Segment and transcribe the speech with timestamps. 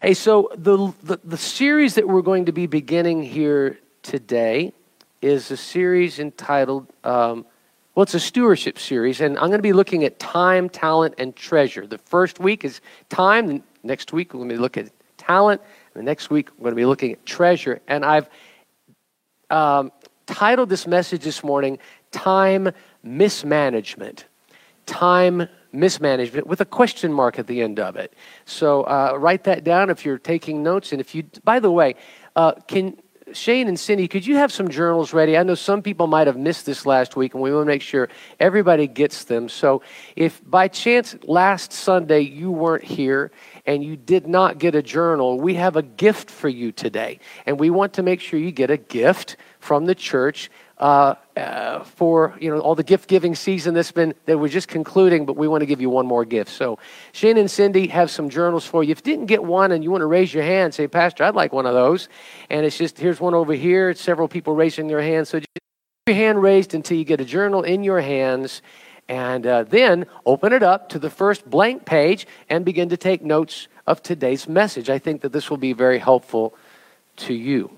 [0.00, 4.72] Hey, so the, the, the series that we're going to be beginning here today
[5.20, 7.44] is a series entitled, um,
[7.96, 11.34] well, it's a stewardship series, and I'm going to be looking at time, talent, and
[11.34, 11.84] treasure.
[11.84, 15.60] The first week is time, next week we're going to be looking at talent,
[15.94, 17.80] and the next week we're going to be looking at treasure.
[17.88, 18.30] And I've
[19.50, 19.90] um,
[20.26, 21.76] titled this message this morning,
[22.12, 22.70] Time
[23.02, 24.26] Mismanagement.
[24.86, 28.14] Time mismanagement with a question mark at the end of it.
[28.44, 30.92] So uh, write that down if you're taking notes.
[30.92, 31.94] And if you, by the way,
[32.36, 32.96] uh, can
[33.32, 35.36] Shane and Cindy, could you have some journals ready?
[35.36, 37.82] I know some people might have missed this last week, and we want to make
[37.82, 38.08] sure
[38.40, 39.48] everybody gets them.
[39.48, 39.82] So,
[40.16, 43.30] if by chance last Sunday you weren't here
[43.66, 47.18] and you did not get a journal, we have a gift for you today.
[47.46, 51.82] And we want to make sure you get a gift from the church uh, uh,
[51.84, 55.36] for you know all the gift giving season that's been that we're just concluding, but
[55.36, 56.50] we want to give you one more gift.
[56.50, 56.78] So
[57.12, 58.92] Shane and Cindy have some journals for you.
[58.92, 61.34] If you didn't get one and you want to raise your hand, say, Pastor, I'd
[61.34, 62.08] like one of those.
[62.50, 63.90] And it's just here's one over here.
[63.90, 65.30] It's several people raising their hands.
[65.30, 65.48] So just
[66.06, 68.62] your hand raised until you get a journal in your hands.
[69.08, 73.22] And uh, then open it up to the first blank page and begin to take
[73.22, 74.90] notes of today's message.
[74.90, 76.54] I think that this will be very helpful
[77.16, 77.70] to you.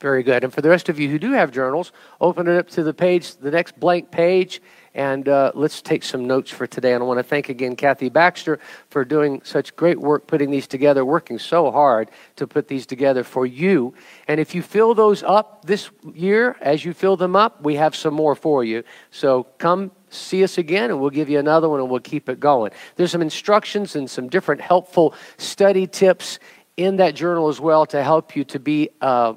[0.00, 0.44] Very good.
[0.44, 2.94] And for the rest of you who do have journals, open it up to the
[2.94, 4.62] page, the next blank page,
[4.94, 6.92] and uh, let's take some notes for today.
[6.92, 8.60] And I want to thank again Kathy Baxter
[8.90, 13.24] for doing such great work putting these together, working so hard to put these together
[13.24, 13.92] for you.
[14.28, 17.96] And if you fill those up this year, as you fill them up, we have
[17.96, 18.84] some more for you.
[19.10, 22.38] So come see us again and we'll give you another one and we'll keep it
[22.38, 22.70] going.
[22.96, 26.38] There's some instructions and some different helpful study tips
[26.76, 28.90] in that journal as well to help you to be.
[29.00, 29.34] Uh,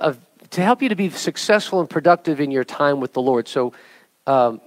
[0.00, 0.18] of,
[0.50, 3.48] to help you to be successful and productive in your time with the Lord.
[3.48, 3.72] So
[4.26, 4.60] um,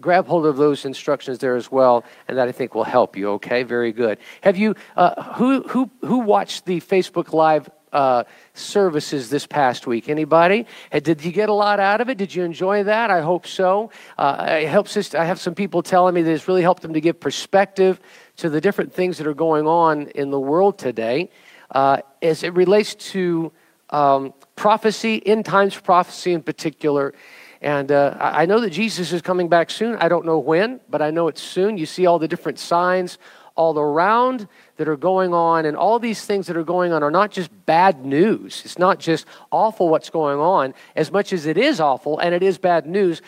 [0.00, 3.30] grab hold of those instructions there as well, and that I think will help you.
[3.32, 4.18] Okay, very good.
[4.42, 10.08] Have you uh, who who who watched the Facebook Live uh, services this past week?
[10.08, 10.66] Anybody?
[10.92, 12.18] Did you get a lot out of it?
[12.18, 13.10] Did you enjoy that?
[13.10, 13.90] I hope so.
[14.18, 15.14] Uh, it helps us.
[15.14, 17.98] I have some people telling me that it's really helped them to give perspective
[18.36, 21.30] to the different things that are going on in the world today,
[21.70, 23.52] uh, as it relates to
[23.90, 27.14] um, prophecy, end times prophecy in particular.
[27.60, 29.96] And uh, I know that Jesus is coming back soon.
[29.96, 31.78] I don't know when, but I know it's soon.
[31.78, 33.18] You see all the different signs
[33.56, 37.10] all around that are going on, and all these things that are going on are
[37.10, 38.62] not just bad news.
[38.64, 42.42] It's not just awful what's going on, as much as it is awful and it
[42.42, 43.22] is bad news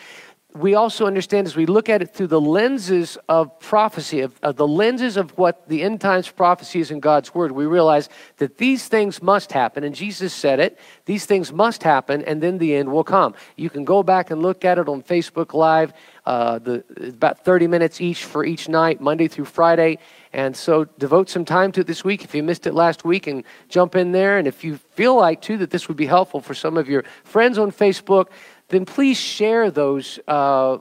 [0.57, 4.55] we also understand as we look at it through the lenses of prophecy, of, of,
[4.55, 8.57] the lenses of what the end times prophecy is in God's Word, we realize that
[8.57, 9.83] these things must happen.
[9.83, 10.79] And Jesus said it.
[11.05, 13.35] These things must happen, and then the end will come.
[13.55, 15.93] You can go back and look at it on Facebook Live,
[16.25, 19.99] uh, the, about 30 minutes each for each night, Monday through Friday.
[20.33, 22.23] And so devote some time to it this week.
[22.23, 24.37] If you missed it last week, and jump in there.
[24.37, 27.03] And if you feel like, too, that this would be helpful for some of your
[27.23, 28.27] friends on Facebook,
[28.69, 30.77] then please share those uh,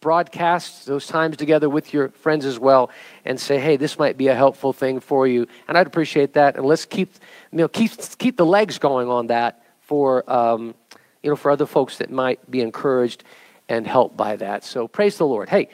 [0.00, 2.90] broadcasts, those times together with your friends as well,
[3.24, 5.46] and say, hey, this might be a helpful thing for you.
[5.66, 6.56] And I'd appreciate that.
[6.56, 7.14] And let's keep,
[7.52, 10.74] you know, keep, keep the legs going on that for, um,
[11.22, 13.24] you know, for other folks that might be encouraged
[13.68, 14.64] and helped by that.
[14.64, 15.48] So praise the Lord.
[15.48, 15.68] Hey,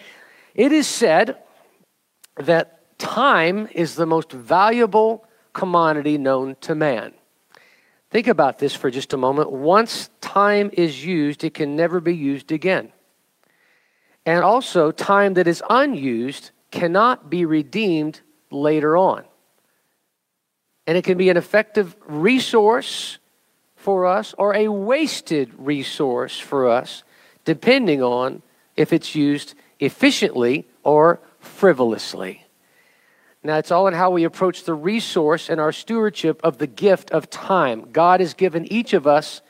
[0.54, 1.38] it is said
[2.36, 7.12] that time is the most valuable commodity known to man.
[8.14, 9.50] Think about this for just a moment.
[9.50, 12.92] Once time is used, it can never be used again.
[14.24, 18.20] And also, time that is unused cannot be redeemed
[18.52, 19.24] later on.
[20.86, 23.18] And it can be an effective resource
[23.74, 27.02] for us or a wasted resource for us,
[27.44, 28.42] depending on
[28.76, 32.43] if it's used efficiently or frivolously.
[33.46, 37.10] Now, it's all in how we approach the resource and our stewardship of the gift
[37.10, 37.90] of time.
[37.92, 39.42] God has given each of us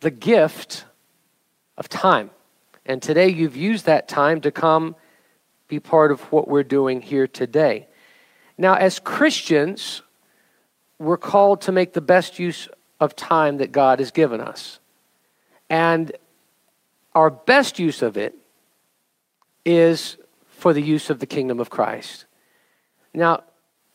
[0.00, 0.84] the gift
[1.78, 2.30] of time.
[2.84, 4.94] And today you've used that time to come
[5.68, 7.86] be part of what we're doing here today.
[8.58, 10.02] Now, as Christians,
[10.98, 12.68] we're called to make the best use
[13.00, 14.78] of time that God has given us.
[15.70, 16.12] And
[17.14, 18.34] our best use of it
[19.64, 22.26] is for the use of the kingdom of Christ.
[23.14, 23.44] Now,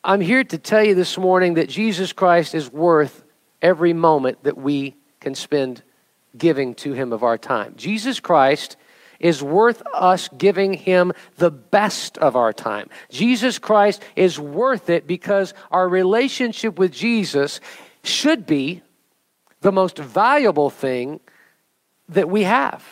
[0.02, 3.26] I'm here to tell you this morning that Jesus Christ is worth
[3.62, 5.84] every moment that we can spend
[6.38, 7.74] giving to Him of our time.
[7.76, 8.78] Jesus Christ
[9.20, 12.90] is worth us giving Him the best of our time.
[13.10, 17.60] Jesus Christ is worth it because our relationship with Jesus
[18.02, 18.82] should be
[19.60, 21.20] the most valuable thing
[22.08, 22.86] that we have.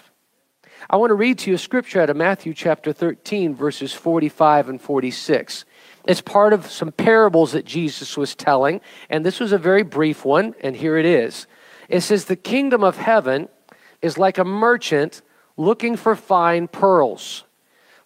[0.90, 4.68] I want to read to you a scripture out of Matthew chapter 13, verses 45
[4.68, 5.64] and 46.
[6.08, 10.24] It's part of some parables that Jesus was telling, and this was a very brief
[10.24, 11.48] one, and here it is.
[11.90, 13.50] It says, The kingdom of heaven
[14.02, 15.22] is like a merchant
[15.58, 17.44] looking for fine pearls.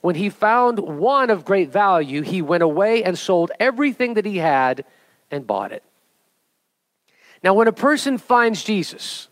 [0.02, 4.38] When he found one of great value, he went away and sold everything that he
[4.38, 4.84] had
[5.30, 5.84] and bought it.
[7.44, 9.28] Now, when a person finds Jesus,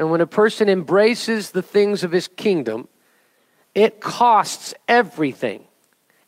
[0.00, 2.88] and when a person embraces the things of his kingdom,
[3.72, 5.64] it costs everything.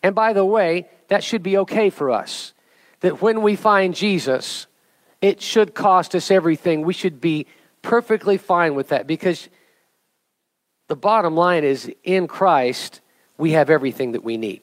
[0.06, 2.55] And by the way, that should be okay for us.
[3.00, 4.69] That when we find Jesus,
[5.20, 6.82] it should cost us everything.
[6.82, 7.49] We should be
[7.82, 9.49] perfectly fine with that because
[10.87, 13.00] the bottom line is in Christ,
[13.37, 14.61] we have everything that we need.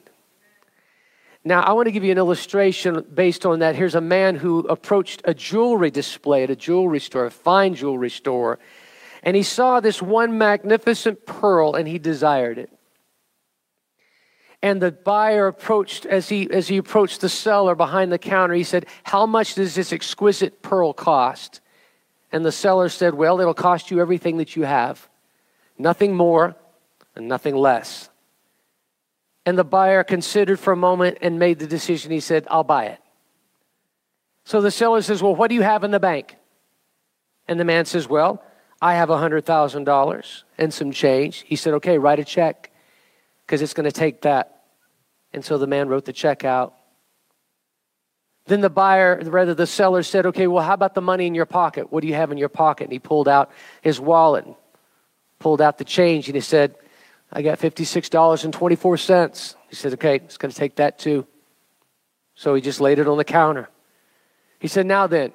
[1.44, 3.76] Now, I want to give you an illustration based on that.
[3.76, 8.08] Here's a man who approached a jewelry display at a jewelry store, a fine jewelry
[8.08, 8.58] store,
[9.22, 12.70] and he saw this one magnificent pearl and he desired it.
[14.64, 18.64] And the buyer approached, as he, as he approached the seller behind the counter, he
[18.64, 21.60] said, How much does this exquisite pearl cost?
[22.32, 25.06] And the seller said, Well, it'll cost you everything that you have,
[25.76, 26.56] nothing more
[27.14, 28.08] and nothing less.
[29.44, 32.10] And the buyer considered for a moment and made the decision.
[32.10, 33.00] He said, I'll buy it.
[34.44, 36.36] So the seller says, Well, what do you have in the bank?
[37.46, 38.42] And the man says, Well,
[38.80, 41.44] I have a $100,000 and some change.
[41.46, 42.70] He said, Okay, write a check
[43.44, 44.52] because it's going to take that.
[45.34, 46.74] And so the man wrote the check out.
[48.46, 51.46] Then the buyer, rather the seller said, Okay, well, how about the money in your
[51.46, 51.92] pocket?
[51.92, 52.84] What do you have in your pocket?
[52.84, 53.50] And he pulled out
[53.82, 54.54] his wallet, and
[55.38, 56.76] pulled out the change, and he said,
[57.32, 59.54] I got $56.24.
[59.68, 61.26] He said, Okay, it's going to take that too.
[62.36, 63.68] So he just laid it on the counter.
[64.58, 65.32] He said, Now then,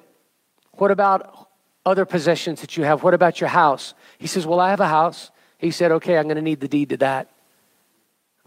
[0.72, 1.48] what about
[1.84, 3.02] other possessions that you have?
[3.02, 3.94] What about your house?
[4.18, 5.30] He says, Well, I have a house.
[5.58, 7.28] He said, Okay, I'm going to need the deed to that.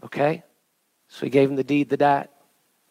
[0.02, 0.42] Okay?
[1.14, 2.32] So he gave him the deed to that.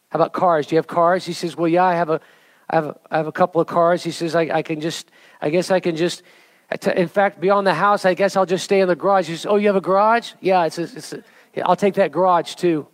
[0.07, 0.67] How about cars?
[0.67, 1.25] Do you have cars?
[1.25, 2.21] He says, Well, yeah, I have a,
[2.69, 4.01] I have a, I have a couple of cars.
[4.01, 5.11] He says, I, I can just,
[5.41, 6.23] I guess I can just,
[6.95, 9.27] in fact, beyond the house, I guess I'll just stay in the garage.
[9.27, 10.31] He says, Oh, you have a garage?
[10.39, 11.23] Yeah, it's a, it's a,
[11.53, 12.87] yeah, I'll take that garage too.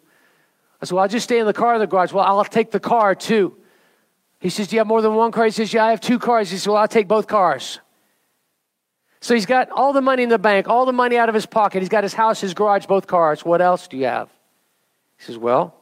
[0.82, 2.12] I said, Well, I'll just stay in the car in the garage.
[2.12, 3.56] Well, I'll take the car too.
[4.40, 5.46] He says, Do you have more than one car?
[5.46, 6.50] He says, Yeah, I have two cars.
[6.50, 7.80] He says, Well, I'll take both cars.
[9.22, 11.46] So he's got all the money in the bank, all the money out of his
[11.46, 11.82] pocket.
[11.82, 13.46] He's got his house, his garage, both cars.
[13.46, 14.30] What else do you have?
[15.20, 15.76] He says, Well,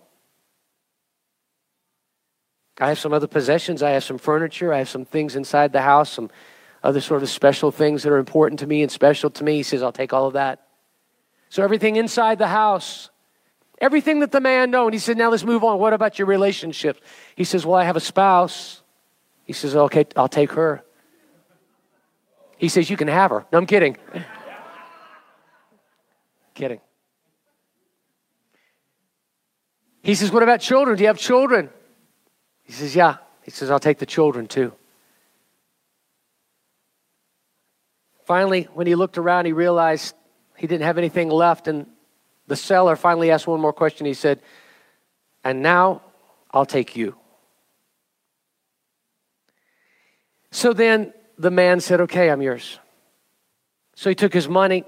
[2.79, 3.81] I have some other possessions.
[3.81, 4.73] I have some furniture.
[4.73, 6.29] I have some things inside the house, some
[6.83, 9.55] other sort of special things that are important to me and special to me.
[9.55, 10.67] He says, I'll take all of that.
[11.49, 13.09] So everything inside the house,
[13.79, 14.91] everything that the man known.
[14.91, 15.79] He said, Now let's move on.
[15.79, 16.99] What about your relationships?
[17.35, 18.81] He says, Well, I have a spouse.
[19.45, 20.83] He says, Okay, I'll take her.
[22.57, 23.45] He says, You can have her.
[23.51, 23.97] No, I'm kidding.
[26.55, 26.81] kidding.
[30.07, 30.95] He says, What about children?
[30.95, 31.69] Do you have children?
[32.63, 33.17] He says, Yeah.
[33.43, 34.71] He says, I'll take the children too.
[38.23, 40.15] Finally, when he looked around, he realized
[40.55, 41.67] he didn't have anything left.
[41.67, 41.87] And
[42.47, 44.05] the seller finally asked one more question.
[44.05, 44.39] He said,
[45.43, 46.01] And now
[46.51, 47.17] I'll take you.
[50.51, 52.79] So then the man said, Okay, I'm yours.
[53.97, 54.85] So he took his money.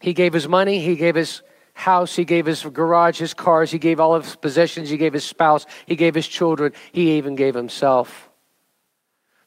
[0.00, 0.80] He gave his money.
[0.80, 1.42] He gave his
[1.72, 5.12] house, he gave his garage, his cars, he gave all of his possessions, he gave
[5.12, 8.30] his spouse, he gave his children, he even gave himself.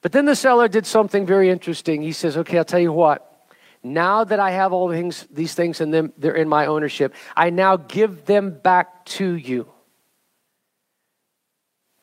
[0.02, 2.02] But then the seller did something very interesting.
[2.02, 3.32] He says, Okay, I'll tell you what.
[3.84, 7.52] Now that I have all things, these things and them, they're in my ownership, I
[7.52, 9.68] now give them back to you.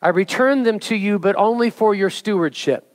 [0.00, 2.88] I return them to you, but only for your stewardship.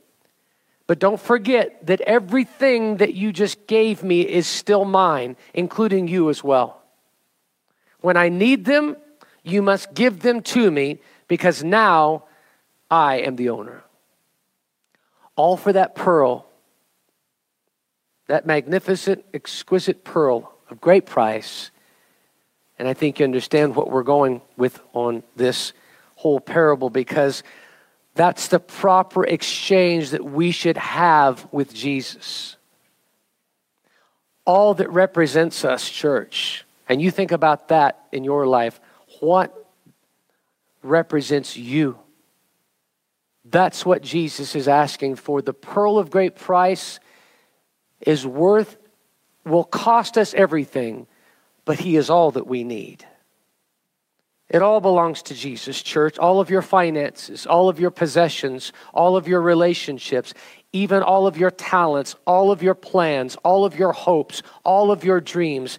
[0.86, 6.30] But don't forget that everything that you just gave me is still mine, including you
[6.30, 6.77] as well.
[8.00, 8.96] When I need them,
[9.42, 12.24] you must give them to me because now
[12.90, 13.82] I am the owner.
[15.36, 16.46] All for that pearl,
[18.26, 21.70] that magnificent, exquisite pearl of great price.
[22.78, 25.72] And I think you understand what we're going with on this
[26.16, 27.42] whole parable because
[28.14, 32.56] that's the proper exchange that we should have with Jesus.
[34.44, 38.80] All that represents us, church and you think about that in your life,
[39.20, 39.54] what
[40.82, 41.98] represents you?
[43.44, 45.42] That's what Jesus is asking for.
[45.42, 46.98] The pearl of great price
[48.00, 48.76] is worth,
[49.44, 51.06] will cost us everything,
[51.64, 53.04] but He is all that we need.
[54.48, 56.18] It all belongs to Jesus, church.
[56.18, 60.32] All of your finances, all of your possessions, all of your relationships,
[60.72, 65.04] even all of your talents, all of your plans, all of your hopes, all of
[65.04, 65.78] your dreams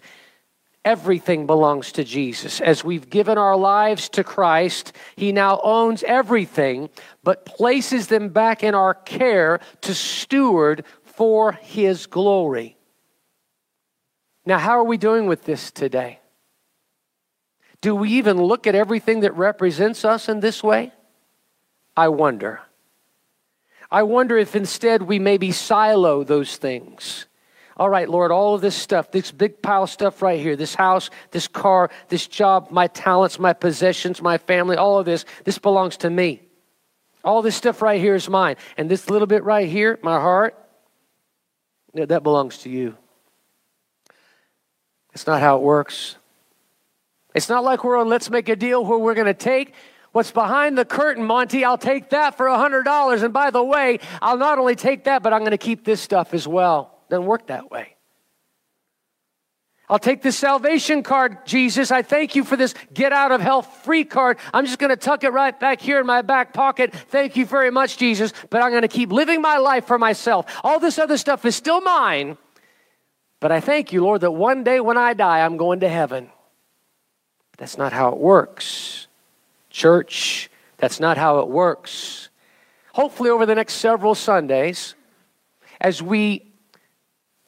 [0.84, 2.60] Everything belongs to Jesus.
[2.60, 6.88] As we've given our lives to Christ, He now owns everything,
[7.22, 12.78] but places them back in our care to steward for His glory.
[14.46, 16.18] Now, how are we doing with this today?
[17.82, 20.92] Do we even look at everything that represents us in this way?
[21.94, 22.60] I wonder.
[23.90, 27.26] I wonder if instead we maybe silo those things
[27.80, 30.74] all right, Lord, all of this stuff, this big pile of stuff right here, this
[30.74, 35.58] house, this car, this job, my talents, my possessions, my family, all of this, this
[35.58, 36.42] belongs to me.
[37.24, 38.56] All this stuff right here is mine.
[38.76, 40.58] And this little bit right here, my heart,
[41.94, 42.98] that belongs to you.
[45.14, 46.16] It's not how it works.
[47.34, 49.72] It's not like we're on let's make a deal where we're going to take
[50.12, 51.64] what's behind the curtain, Monty.
[51.64, 53.22] I'll take that for a $100.
[53.22, 56.02] And by the way, I'll not only take that, but I'm going to keep this
[56.02, 56.99] stuff as well.
[57.10, 57.96] Doesn't work that way.
[59.90, 61.90] I'll take this salvation card, Jesus.
[61.90, 64.38] I thank you for this get out of hell free card.
[64.54, 66.94] I'm just going to tuck it right back here in my back pocket.
[66.94, 68.32] Thank you very much, Jesus.
[68.50, 70.46] But I'm going to keep living my life for myself.
[70.62, 72.38] All this other stuff is still mine.
[73.40, 76.30] But I thank you, Lord, that one day when I die, I'm going to heaven.
[77.58, 79.08] That's not how it works.
[79.70, 82.28] Church, that's not how it works.
[82.92, 84.94] Hopefully, over the next several Sundays,
[85.80, 86.49] as we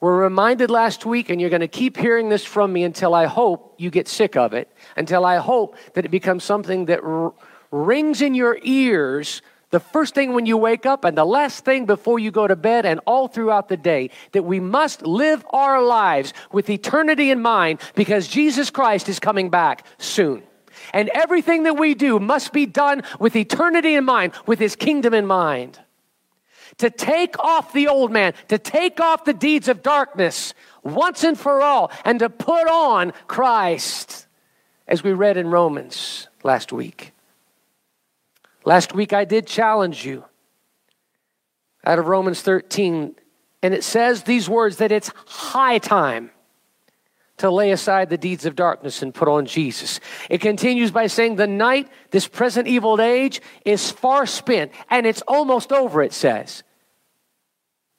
[0.03, 3.27] were reminded last week, and you're going to keep hearing this from me until I
[3.27, 7.33] hope you get sick of it, until I hope that it becomes something that r-
[7.71, 9.41] rings in your ears
[9.71, 12.57] the first thing when you wake up and the last thing before you go to
[12.57, 17.41] bed and all throughout the day that we must live our lives with eternity in
[17.41, 20.43] mind because Jesus Christ is coming back soon.
[20.93, 25.15] And everything that we do must be done with eternity in mind, with his kingdom
[25.15, 25.79] in mind
[26.79, 31.39] to take off the old man, to take off the deeds of darkness once and
[31.39, 34.27] for all, and to put on Christ,
[34.89, 37.13] as we read in Romans last week.
[38.65, 40.25] Last week I did challenge you
[41.85, 43.15] out of Romans 13,
[43.63, 46.31] and it says these words that it's high time
[47.43, 49.99] to lay aside the deeds of darkness and put on Jesus.
[50.31, 55.23] It continues by saying, The night, this present evil age, is far spent, and it's
[55.23, 56.63] almost over, it says.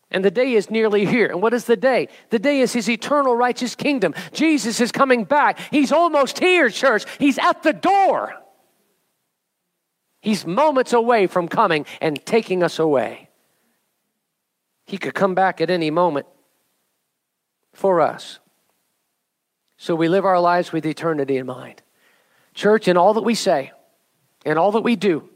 [0.09, 1.27] And the day is nearly here.
[1.27, 2.07] And what is the day?
[2.29, 4.13] The day is his eternal righteous kingdom.
[4.31, 5.59] Jesus is coming back.
[5.71, 7.03] He's almost here, church.
[7.19, 8.33] He's at the door.
[10.21, 13.29] He's moments away from coming and taking us away.
[14.85, 16.27] He could come back at any moment
[17.73, 18.39] for us.
[19.83, 21.81] So we live our lives with eternity in mind.
[22.53, 23.73] Church, in all that we say,
[24.45, 25.27] in all that we do,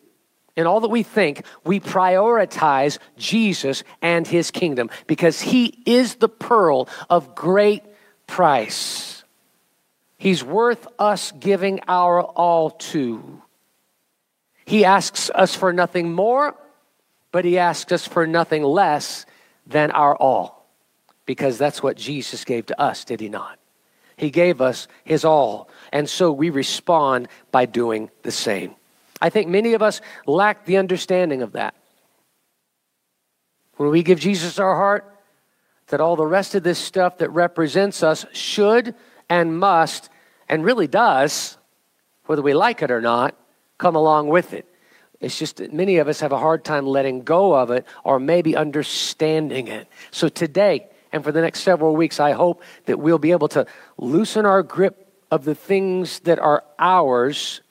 [0.55, 6.29] in all that we think, we prioritize Jesus and his kingdom because he is the
[6.29, 7.83] pearl of great
[8.25, 9.25] price.
[10.17, 13.41] He's worth us giving our all to.
[14.63, 16.55] He asks us for nothing more,
[17.33, 19.25] but he asks us for nothing less
[19.65, 20.69] than our all
[21.25, 23.59] because that's what Jesus gave to us, did he not?
[24.17, 25.69] He gave us his all.
[25.93, 28.75] And so we respond by doing the same.
[29.21, 31.75] I think many of us lack the understanding of that.
[33.77, 35.13] When we give Jesus our heart,
[35.87, 38.95] that all the rest of this stuff that represents us should
[39.29, 40.09] and must,
[40.49, 41.57] and really does,
[42.25, 43.35] whether we like it or not,
[43.77, 44.65] come along with it.
[45.19, 48.19] It's just that many of us have a hard time letting go of it or
[48.19, 49.87] maybe understanding it.
[50.11, 53.65] So today, and for the next several weeks, I hope that we'll be able to
[53.97, 57.61] loosen our grip of the things that are ours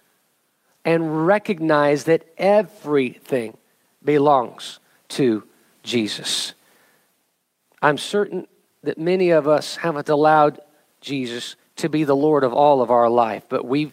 [0.84, 3.56] and recognize that everything
[4.04, 5.44] belongs to
[5.84, 6.54] Jesus.
[7.80, 8.48] I'm certain
[8.82, 10.60] that many of us haven't allowed
[11.00, 13.92] Jesus to be the Lord of all of our life, but we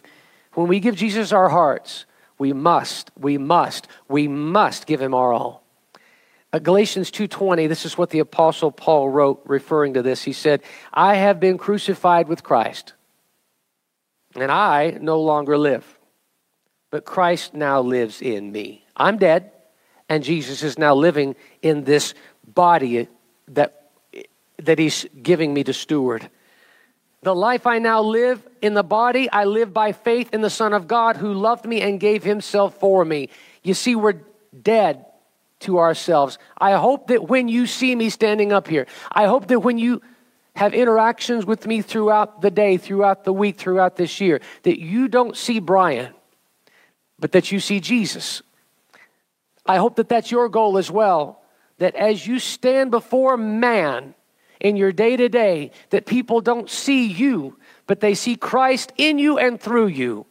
[0.54, 2.06] when we give Jesus our hearts,
[2.38, 5.63] we must, we must, we must give him our all.
[6.54, 10.22] Uh, Galatians 2:20 this is what the apostle Paul wrote referring to this.
[10.22, 12.92] He said I have been crucified with Christ
[14.36, 15.98] and I no longer live
[16.92, 18.86] but Christ now lives in me.
[18.96, 19.50] I'm dead
[20.08, 22.14] and Jesus is now living in this
[22.46, 23.08] body
[23.48, 23.90] that
[24.62, 26.30] that he's giving me to steward.
[27.22, 30.72] The life I now live in the body I live by faith in the son
[30.72, 33.30] of God who loved me and gave himself for me.
[33.64, 34.20] You see we're
[34.62, 35.04] dead
[35.60, 36.38] to ourselves.
[36.58, 40.02] I hope that when you see me standing up here, I hope that when you
[40.56, 45.08] have interactions with me throughout the day, throughout the week, throughout this year, that you
[45.08, 46.12] don't see Brian,
[47.18, 48.42] but that you see Jesus.
[49.66, 51.42] I hope that that's your goal as well,
[51.78, 54.14] that as you stand before man,
[54.64, 57.56] in your day to day that people don't see you,
[57.86, 60.26] but they see Christ in you and through you.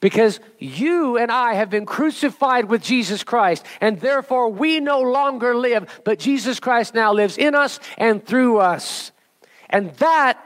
[0.00, 5.54] Because you and I have been crucified with Jesus Christ, and therefore we no longer
[5.54, 9.12] live, but Jesus Christ now lives in us and through us.
[9.68, 10.42] And that,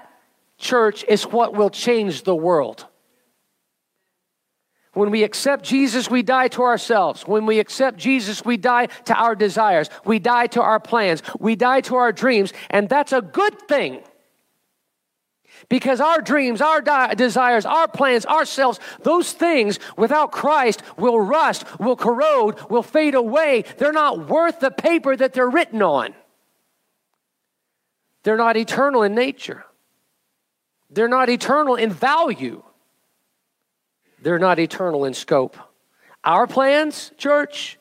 [0.58, 2.86] church, is what will change the world.
[4.92, 7.22] When we accept Jesus, we die to ourselves.
[7.22, 9.90] When we accept Jesus, we die to our desires.
[10.04, 11.22] We die to our plans.
[11.38, 12.52] We die to our dreams.
[12.70, 14.02] And that's a good thing.
[15.68, 21.64] Because our dreams, our di- desires, our plans, ourselves, those things without Christ will rust,
[21.80, 23.64] will corrode, will fade away.
[23.78, 26.14] They're not worth the paper that they're written on.
[28.24, 29.64] They're not eternal in nature,
[30.90, 32.62] they're not eternal in value,
[34.22, 35.56] they're not eternal in scope.
[36.24, 37.78] Our plans, church,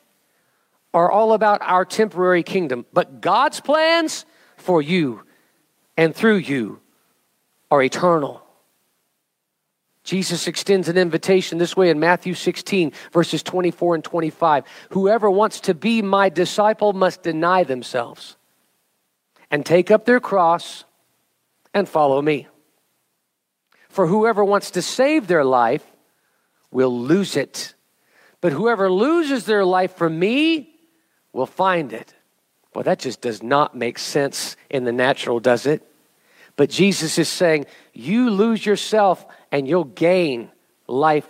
[0.92, 4.26] are all about our temporary kingdom, but God's plans
[4.58, 5.22] for you
[5.96, 6.80] and through you
[7.74, 8.40] are eternal.
[10.04, 14.64] Jesus extends an invitation this way in Matthew 16, verses 24 and 25.
[14.90, 18.36] Whoever wants to be my disciple must deny themselves
[19.50, 20.84] and take up their cross
[21.72, 22.46] and follow me.
[23.88, 25.84] For whoever wants to save their life
[26.70, 27.74] will lose it.
[28.40, 30.76] But whoever loses their life for me
[31.32, 32.14] will find it.
[32.72, 35.82] Well, that just does not make sense in the natural, does it?
[36.56, 40.50] But Jesus is saying, you lose yourself and you'll gain
[40.86, 41.28] life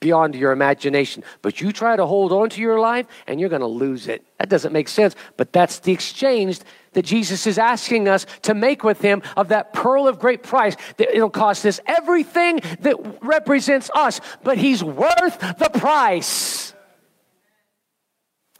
[0.00, 1.24] beyond your imagination.
[1.42, 4.24] But you try to hold on to your life and you're going to lose it.
[4.38, 6.60] That doesn't make sense, but that's the exchange
[6.92, 10.76] that Jesus is asking us to make with him of that pearl of great price
[10.98, 16.73] that it'll cost us everything that represents us, but he's worth the price.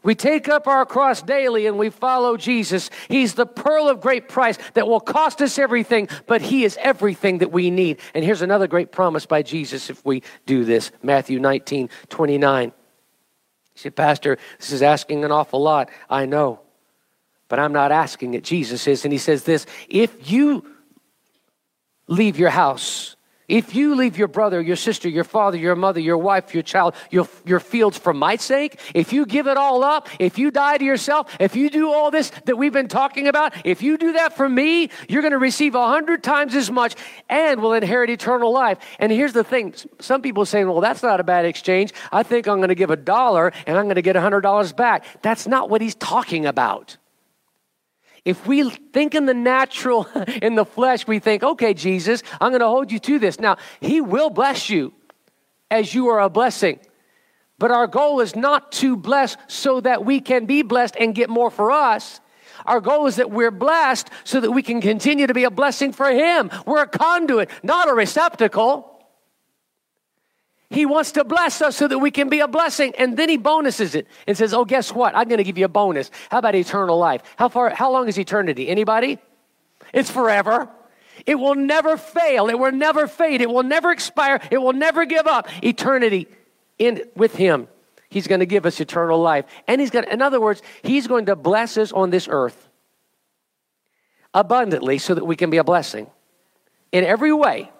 [0.05, 2.91] We take up our cross daily and we follow Jesus.
[3.09, 7.39] He's the pearl of great price that will cost us everything, but He is everything
[7.39, 7.99] that we need.
[8.13, 12.65] And here's another great promise by Jesus if we do this Matthew 19 29.
[12.65, 12.71] You
[13.73, 15.89] say, Pastor, this is asking an awful lot.
[16.07, 16.61] I know,
[17.47, 18.43] but I'm not asking it.
[18.43, 19.05] Jesus is.
[19.05, 20.71] And He says this if you
[22.07, 23.15] leave your house,
[23.47, 26.95] if you leave your brother, your sister, your father, your mother, your wife, your child,
[27.11, 30.77] your, your fields for my sake, if you give it all up, if you die
[30.77, 34.13] to yourself, if you do all this that we've been talking about, if you do
[34.13, 36.95] that for me, you're going to receive a hundred times as much
[37.29, 38.79] and will inherit eternal life.
[38.99, 41.93] And here's the thing some people say, well, that's not a bad exchange.
[42.11, 44.41] I think I'm going to give a dollar and I'm going to get a hundred
[44.41, 45.05] dollars back.
[45.21, 46.97] That's not what he's talking about.
[48.25, 50.07] If we think in the natural,
[50.41, 53.39] in the flesh, we think, okay, Jesus, I'm going to hold you to this.
[53.39, 54.93] Now, He will bless you
[55.69, 56.79] as you are a blessing.
[57.57, 61.29] But our goal is not to bless so that we can be blessed and get
[61.29, 62.19] more for us.
[62.65, 65.93] Our goal is that we're blessed so that we can continue to be a blessing
[65.93, 66.49] for Him.
[66.65, 68.94] We're a conduit, not a receptacle.
[70.69, 72.93] He wants to bless us so that we can be a blessing.
[72.97, 75.15] And then he bonuses it and says, Oh, guess what?
[75.15, 76.09] I'm going to give you a bonus.
[76.29, 77.21] How about eternal life?
[77.37, 78.67] How far, how long is eternity?
[78.67, 79.19] Anybody?
[79.93, 80.69] It's forever.
[81.25, 82.49] It will never fail.
[82.49, 83.41] It will never fade.
[83.41, 84.39] It will never expire.
[84.51, 85.47] It will never give up.
[85.63, 86.27] Eternity
[86.77, 87.67] in with him.
[88.09, 89.45] He's going to give us eternal life.
[89.67, 92.69] And he's going to, in other words, he's going to bless us on this earth
[94.33, 96.07] abundantly so that we can be a blessing
[96.91, 97.71] in every way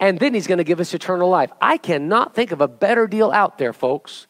[0.00, 1.50] and then he's going to give us eternal life.
[1.60, 4.26] I cannot think of a better deal out there, folks,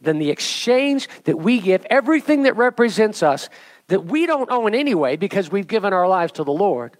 [0.00, 3.48] than the exchange that we give everything that represents us
[3.88, 6.96] that we don't own anyway because we've given our lives to the Lord.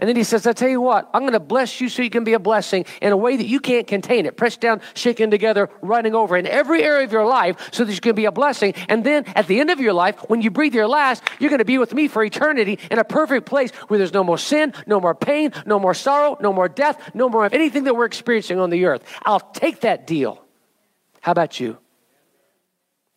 [0.00, 2.08] And then he says, I tell you what, I'm going to bless you so you
[2.08, 4.34] can be a blessing in a way that you can't contain it.
[4.34, 8.00] Pressed down, shaken together, running over in every area of your life so that you
[8.00, 8.72] can be a blessing.
[8.88, 11.58] And then at the end of your life, when you breathe your last, you're going
[11.58, 14.72] to be with me for eternity in a perfect place where there's no more sin,
[14.86, 18.06] no more pain, no more sorrow, no more death, no more of anything that we're
[18.06, 19.04] experiencing on the earth.
[19.26, 20.42] I'll take that deal.
[21.20, 21.76] How about you?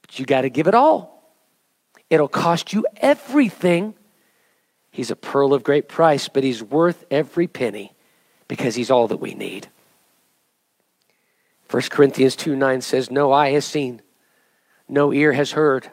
[0.02, 1.34] But you got to give it all.
[2.10, 3.96] It'll cost you everything
[4.94, 7.96] He's a pearl of great price, but he's worth every penny
[8.48, 9.68] because he's all that we need.
[11.72, 14.04] 1 Corinthians 2 9 says, No eye has seen,
[14.88, 15.90] no ear has heard,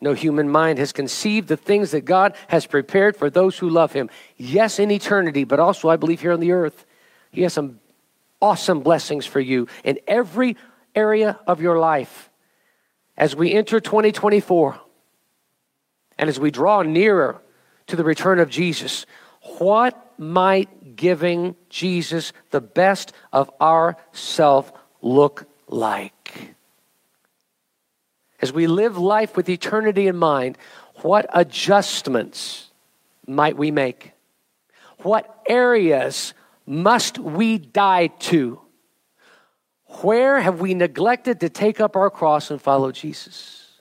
[0.00, 3.92] no human mind has conceived the things that God has prepared for those who love
[3.92, 4.08] him.
[4.36, 6.86] Yes, in eternity, but also, I believe, here on the earth.
[7.32, 7.80] He has some
[8.40, 10.56] awesome blessings for you in every
[10.94, 12.30] area of your life.
[13.16, 14.78] As we enter 2024
[16.16, 17.42] and as we draw nearer
[17.86, 19.06] to the return of Jesus,
[19.58, 24.72] what might giving Jesus the best of ourself
[25.02, 26.56] look like?
[28.40, 30.58] As we live life with eternity in mind,
[31.02, 32.70] what adjustments
[33.26, 34.12] might we make?
[34.98, 36.34] What areas
[36.66, 38.60] must we die to?
[40.02, 43.80] Where have we neglected to take up our cross and follow Jesus?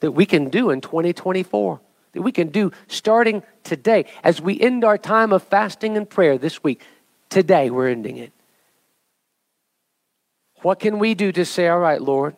[0.00, 1.80] That we can do in 2024,
[2.12, 6.38] that we can do starting today as we end our time of fasting and prayer
[6.38, 6.82] this week.
[7.28, 8.32] Today, we're ending it.
[10.62, 12.36] What can we do to say, All right, Lord,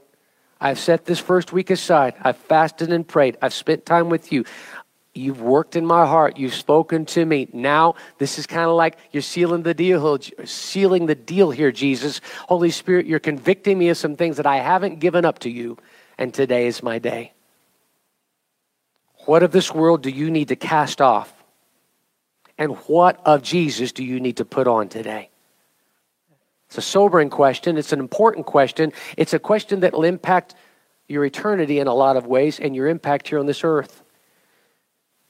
[0.60, 2.14] I've set this first week aside.
[2.20, 3.36] I've fasted and prayed.
[3.42, 4.44] I've spent time with you.
[5.14, 6.38] You've worked in my heart.
[6.38, 7.48] You've spoken to me.
[7.52, 12.20] Now, this is kind of like you're sealing the deal, sealing the deal here, Jesus.
[12.48, 15.76] Holy Spirit, you're convicting me of some things that I haven't given up to you,
[16.16, 17.32] and today is my day.
[19.24, 21.32] What of this world do you need to cast off?
[22.58, 25.30] And what of Jesus do you need to put on today?
[26.68, 27.76] It's a sobering question.
[27.76, 28.92] It's an important question.
[29.16, 30.54] It's a question that will impact
[31.06, 34.02] your eternity in a lot of ways and your impact here on this earth.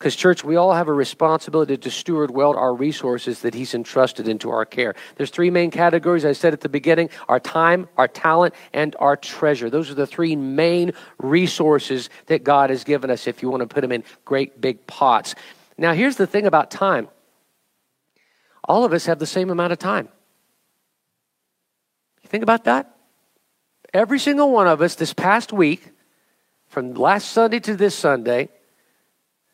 [0.03, 4.27] Because, church, we all have a responsibility to steward well our resources that He's entrusted
[4.27, 4.97] into our care.
[5.15, 9.17] There's three main categories, I said at the beginning our time, our talent, and our
[9.17, 9.71] treasure.
[9.71, 13.69] Those are the three main resources that God has given us if you want to
[13.69, 15.37] put them in great big pots.
[15.79, 17.07] Now, here's the thing about time
[18.65, 20.09] all of us have the same amount of time.
[22.25, 22.93] You think about that.
[23.95, 25.93] Every single one of us this past week,
[26.67, 28.49] from last Sunday to this Sunday,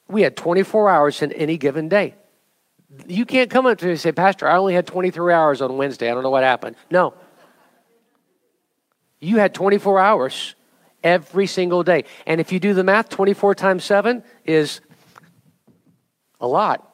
[0.08, 2.14] we had 24 hours in any given day.
[3.06, 5.76] You can't come up to me and say, Pastor, I only had 23 hours on
[5.76, 6.10] Wednesday.
[6.10, 6.76] I don't know what happened.
[6.90, 7.14] No.
[9.20, 10.54] You had 24 hours
[11.04, 12.04] every single day.
[12.26, 14.80] And if you do the math, 24 times 7 is
[16.40, 16.84] a lot.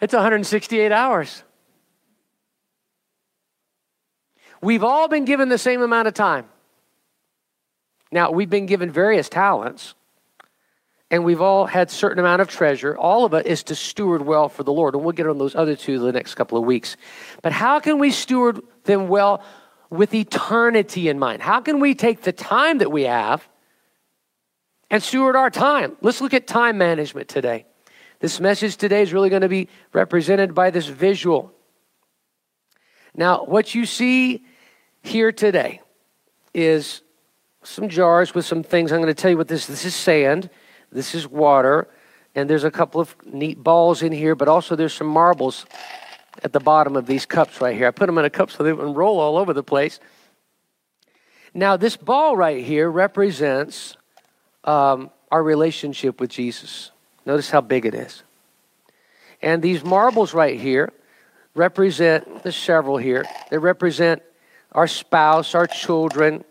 [0.00, 1.42] It's 168 hours.
[4.60, 6.46] We've all been given the same amount of time.
[8.10, 9.94] Now, we've been given various talents,
[11.10, 12.96] and we've all had certain amount of treasure.
[12.96, 15.54] All of it is to steward well for the Lord, and we'll get on those
[15.54, 16.96] other two the next couple of weeks.
[17.42, 19.42] But how can we steward them well
[19.90, 21.40] with eternity in mind?
[21.40, 23.48] How can we take the time that we have
[24.90, 25.96] and steward our time?
[26.02, 27.64] Let's look at time management today.
[28.20, 31.52] This message today is really going to be represented by this visual.
[33.14, 34.44] Now, what you see
[35.02, 35.80] here today
[36.52, 37.02] is
[37.62, 38.92] some jars with some things.
[38.92, 40.50] I'm going to tell you what this this is sand,
[40.90, 41.88] this is water,
[42.34, 45.66] and there's a couple of neat balls in here, but also there's some marbles
[46.42, 47.88] at the bottom of these cups right here.
[47.88, 50.00] I put them in a cup so they wouldn't roll all over the place.
[51.54, 53.96] Now, this ball right here represents
[54.64, 56.90] um, our relationship with Jesus.
[57.26, 58.22] Notice how big it is.
[59.42, 60.92] And these marbles right here
[61.54, 64.22] represent, there's several here, they represent
[64.72, 66.44] our spouse, our children,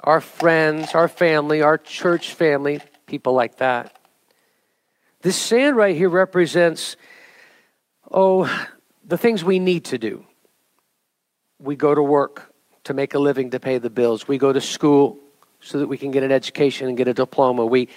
[0.00, 3.98] our friends, our family, our church family, people like that.
[5.22, 6.96] This sand right here represents,
[8.10, 8.48] oh,
[9.04, 10.24] the things we need to do.
[11.58, 14.28] We go to work to make a living to pay the bills.
[14.28, 15.18] We go to school
[15.60, 17.66] so that we can get an education and get a diploma.
[17.66, 17.88] We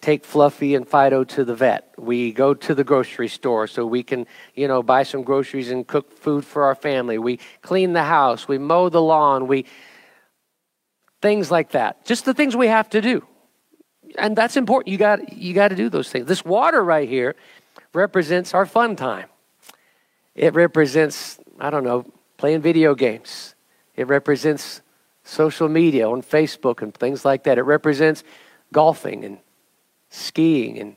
[0.00, 1.94] take Fluffy and Fido to the vet.
[1.96, 5.86] We go to the grocery store so we can, you know, buy some groceries and
[5.86, 7.18] cook food for our family.
[7.18, 8.48] We clean the house.
[8.48, 9.46] We mow the lawn.
[9.46, 9.66] We
[11.22, 12.04] things like that.
[12.04, 13.26] Just the things we have to do.
[14.16, 14.88] And that's important.
[14.88, 16.26] You got you got to do those things.
[16.26, 17.34] This water right here
[17.92, 19.28] represents our fun time.
[20.34, 22.04] It represents, I don't know,
[22.36, 23.54] playing video games.
[23.96, 24.82] It represents
[25.22, 27.58] social media on Facebook and things like that.
[27.58, 28.24] It represents
[28.72, 29.38] golfing and
[30.10, 30.96] skiing and,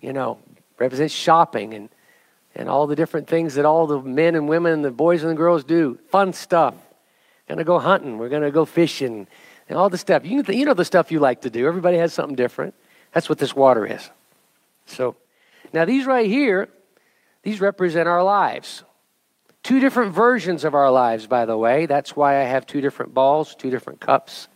[0.00, 0.38] you know,
[0.78, 1.88] represents shopping and,
[2.54, 5.30] and all the different things that all the men and women and the boys and
[5.30, 5.98] the girls do.
[6.10, 6.74] Fun stuff.
[7.48, 8.18] Gonna go hunting.
[8.18, 9.26] We're gonna go fishing
[9.68, 10.24] and all the stuff.
[10.24, 11.66] You, you know the stuff you like to do.
[11.66, 12.74] Everybody has something different.
[13.12, 14.10] That's what this water is.
[14.86, 15.16] So,
[15.72, 16.68] now these right here,
[17.42, 18.84] these represent our lives.
[19.62, 21.86] Two different versions of our lives, by the way.
[21.86, 24.48] That's why I have two different balls, two different cups,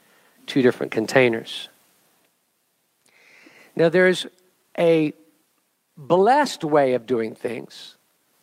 [0.46, 1.68] two different containers.
[3.76, 4.26] Now, there's
[4.78, 5.12] a
[5.96, 7.96] blessed way of doing things,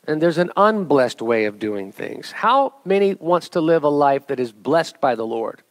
[0.08, 2.32] and there's an unblessed way of doing things.
[2.32, 5.64] How many wants to live a life that is blessed by the Lord?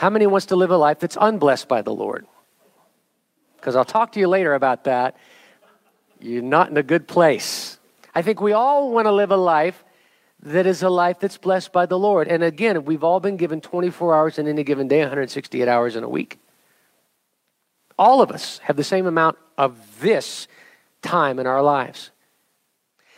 [0.00, 2.26] How many wants to live a life that's unblessed by the Lord?
[3.56, 5.14] Because I'll talk to you later about that.
[6.18, 7.78] You're not in a good place.
[8.14, 9.84] I think we all want to live a life
[10.44, 12.28] that is a life that's blessed by the Lord.
[12.28, 16.02] And again, we've all been given 24 hours in any given day, 168 hours in
[16.02, 16.38] a week.
[17.98, 20.48] All of us have the same amount of this
[21.02, 22.10] time in our lives.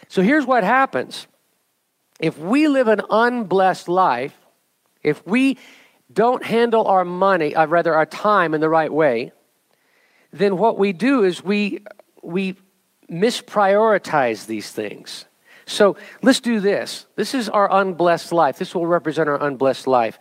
[0.08, 1.28] So here's what happens
[2.18, 4.36] if we live an unblessed life,
[5.04, 5.58] if we
[6.12, 9.32] don't handle our money, or uh, rather our time in the right way,
[10.32, 11.84] then what we do is we,
[12.22, 12.56] we
[13.10, 15.26] misprioritize these things.
[15.66, 17.06] So let's do this.
[17.16, 18.58] This is our unblessed life.
[18.58, 20.18] This will represent our unblessed life.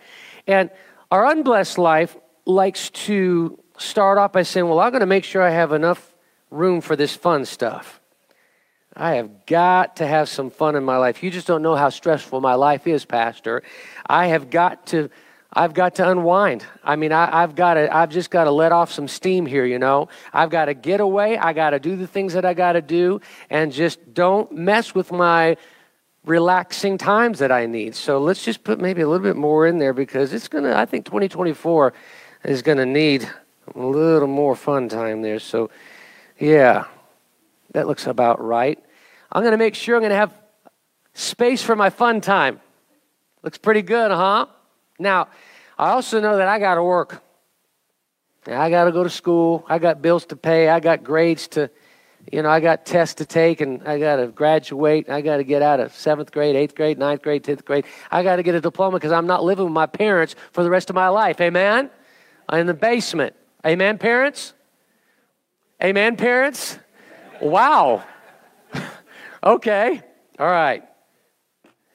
[0.48, 0.70] And
[1.10, 5.42] our unblessed life likes to start off by saying, Well, I'm going to make sure
[5.42, 6.16] I have enough
[6.50, 8.00] room for this fun stuff.
[8.96, 11.24] I have got to have some fun in my life.
[11.24, 13.64] You just don't know how stressful my life is, Pastor.
[14.06, 15.10] I have got to.
[15.54, 16.66] I've got to unwind.
[16.84, 17.94] I mean, I, have got to.
[17.94, 19.66] I've just got to let off some steam here.
[19.66, 21.38] You know, I've got to get away.
[21.38, 24.96] I got to do the things that I got to do, and just don't mess
[24.96, 25.58] with my
[26.24, 27.96] relaxing times that I need.
[27.96, 30.74] So let's just put maybe a little bit more in there because it's gonna.
[30.74, 31.94] I think 2024
[32.46, 33.30] is gonna need
[33.76, 35.40] a little more fun time there.
[35.40, 35.70] So,
[36.40, 36.86] yeah,
[37.74, 38.80] that looks about right.
[39.32, 40.34] I'm going to make sure I'm going to have
[41.14, 42.60] space for my fun time.
[43.44, 44.48] Looks pretty good, huh?
[45.02, 45.30] Now,
[45.78, 47.24] I also know that I got to work.
[48.48, 49.66] I got to go to school.
[49.68, 50.70] I got bills to pay.
[50.70, 51.70] I got grades to,
[52.32, 55.10] you know, I got tests to take, and I got to graduate.
[55.10, 57.86] I got to get out of seventh grade, eighth grade, ninth grade, tenth grade.
[58.12, 60.70] I got to get a diploma because I'm not living with my parents for the
[60.70, 61.42] rest of my life.
[61.42, 61.90] Amen?
[62.52, 63.36] In the basement.
[63.66, 64.54] Amen, parents?
[65.84, 66.78] Amen, parents?
[67.42, 68.04] Wow.
[69.44, 70.02] okay.
[70.40, 70.84] All right.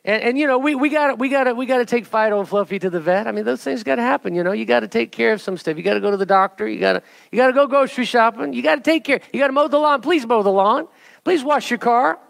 [0.06, 2.48] And, and you know, we, we got we got we got to take Fido and
[2.48, 3.26] Fluffy to the vet.
[3.26, 4.36] I mean, those things got to happen.
[4.36, 5.76] You know, you got to take care of some stuff.
[5.76, 6.68] You got to go to the doctor.
[6.68, 8.52] You got to you got to go grocery shopping.
[8.52, 9.20] You got to take care.
[9.32, 10.00] You got to mow the lawn.
[10.02, 10.86] Please mow the lawn.
[11.24, 12.20] Please wash your car.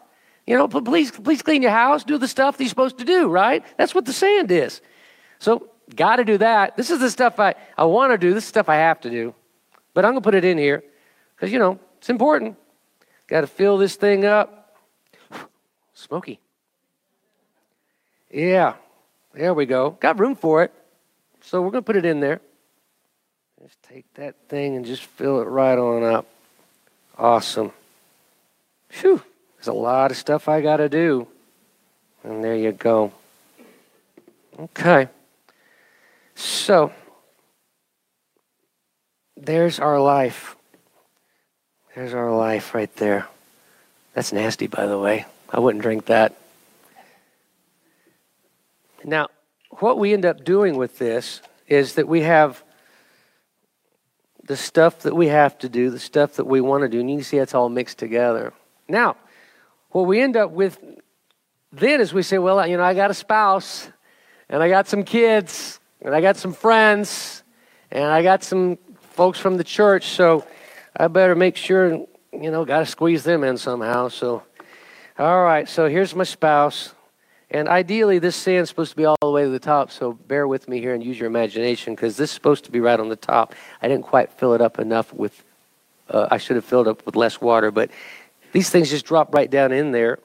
[0.47, 2.03] You know, please please clean your house.
[2.03, 3.29] Do the stuff that you're supposed to do.
[3.29, 3.63] Right?
[3.77, 4.81] That's what the sand is.
[5.39, 6.79] So, got to do that.
[6.79, 8.33] This is the stuff I I want to do.
[8.33, 9.35] This stuff I have to do.
[9.93, 10.83] But I'm gonna put it in here
[11.35, 12.57] because you know it's important.
[13.27, 14.79] Got to fill this thing up.
[15.93, 16.41] Smoky.
[18.37, 18.75] Yeah,
[19.33, 19.93] there we go.
[19.93, 20.71] Got room for it.
[21.41, 22.43] So we're going to put it in there.
[23.63, 26.27] Just take that thing and just fill it right on up.
[27.17, 27.73] Awesome.
[28.91, 29.23] Phew,
[29.57, 31.27] there's a lot of stuff I got to do.
[32.25, 33.11] And there you go.
[34.59, 35.09] Okay.
[36.35, 36.93] So,
[39.35, 40.57] there's our life.
[41.95, 43.29] There's our life right there.
[44.13, 45.25] That's nasty, by the way.
[45.49, 46.37] I wouldn't drink that.
[49.07, 49.29] Now,
[49.79, 52.65] what we end up doing with this is that we have
[54.43, 57.09] the stuff that we have to do, the stuff that we want to do, and
[57.09, 58.53] you can see it's all mixed together.
[58.89, 59.17] Now,
[59.91, 60.81] what we end up with
[61.71, 63.89] then is we say, well, you know, I got a spouse,
[64.49, 67.45] and I got some kids, and I got some friends,
[67.93, 68.77] and I got some
[69.13, 70.45] folks from the church, so
[70.97, 71.93] I better make sure,
[72.33, 74.09] you know, got to squeeze them in somehow.
[74.09, 74.43] So,
[75.17, 76.93] all right, so here's my spouse.
[77.51, 80.49] And ideally, this sand's supposed to be all the way to the top, so bear
[80.49, 83.09] with me here and use your imagination because this is supposed to be right on
[83.09, 83.55] the top.
[83.81, 85.45] I didn't quite fill it up enough with,
[86.11, 87.91] uh, I should have filled up with less water, but
[88.53, 90.19] these things just drop right down in there.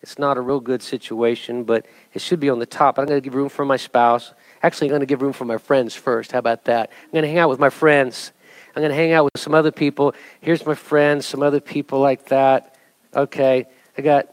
[0.00, 2.98] It's not a real good situation, but it should be on the top.
[2.98, 4.32] I'm going to give room for my spouse.
[4.62, 6.32] Actually, I'm going to give room for my friends first.
[6.32, 6.90] How about that?
[7.04, 8.32] I'm going to hang out with my friends.
[8.74, 10.14] I'm going to hang out with some other people.
[10.40, 12.76] Here's my friends, some other people like that.
[13.14, 14.28] Okay, I got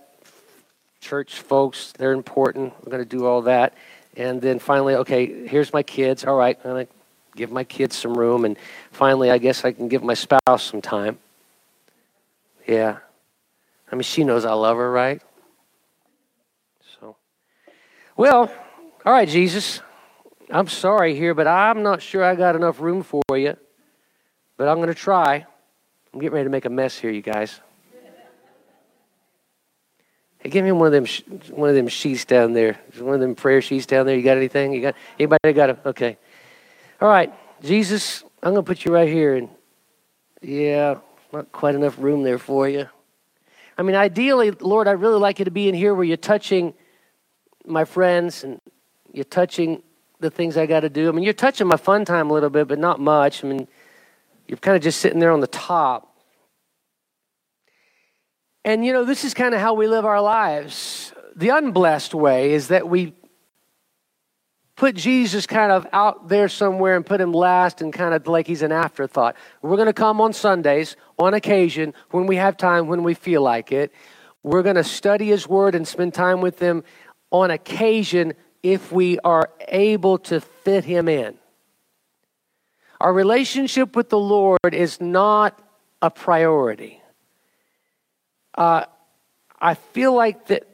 [1.00, 2.74] church folks, they're important.
[2.84, 3.74] We're going to do all that.
[4.16, 6.26] And then finally, okay, here's my kids.
[6.26, 6.94] All right, I'm going to
[7.36, 8.46] give my kids some room.
[8.46, 8.58] And
[8.92, 11.18] finally, I guess I can give my spouse some time.
[12.68, 12.98] Yeah.
[13.92, 15.22] I mean, she knows I love her, right?
[17.00, 17.16] So,
[18.16, 18.52] well,
[19.06, 19.82] all right, Jesus.
[20.52, 23.56] I'm sorry here, but I'm not sure I got enough room for you.
[24.58, 25.46] But I'm going to try.
[26.14, 27.62] I'm getting ready to make a mess here, you guys.
[30.40, 31.06] Hey, give me one of them,
[31.52, 32.80] one of them sheets down there.
[32.98, 34.16] One of them prayer sheets down there.
[34.16, 34.74] You got anything?
[34.74, 35.80] You got anybody got it?
[35.86, 36.18] Okay.
[37.02, 39.50] All right, Jesus, I'm gonna put you right here, and
[40.42, 40.96] yeah,
[41.32, 42.88] not quite enough room there for you.
[43.78, 46.74] I mean, ideally, Lord, I'd really like you to be in here where you're touching
[47.66, 48.60] my friends and
[49.14, 49.82] you're touching
[50.20, 51.08] the things I got to do.
[51.08, 53.44] I mean, you're touching my fun time a little bit, but not much.
[53.44, 53.68] I mean,
[54.48, 56.09] you're kind of just sitting there on the top.
[58.66, 61.14] And you know, this is kind of how we live our lives.
[61.36, 63.14] The unblessed way is that we
[64.76, 68.48] put Jesus kind of out there somewhere and put him last and kind of like
[68.48, 69.36] he's an afterthought.
[69.62, 73.42] We're going to come on Sundays on occasion when we have time, when we feel
[73.42, 73.92] like it.
[74.42, 76.84] We're going to study his word and spend time with him
[77.30, 81.38] on occasion if we are able to fit him in.
[83.02, 85.62] Our relationship with the Lord is not
[86.02, 86.99] a priority.
[88.56, 88.86] Uh,
[89.60, 90.68] I feel like that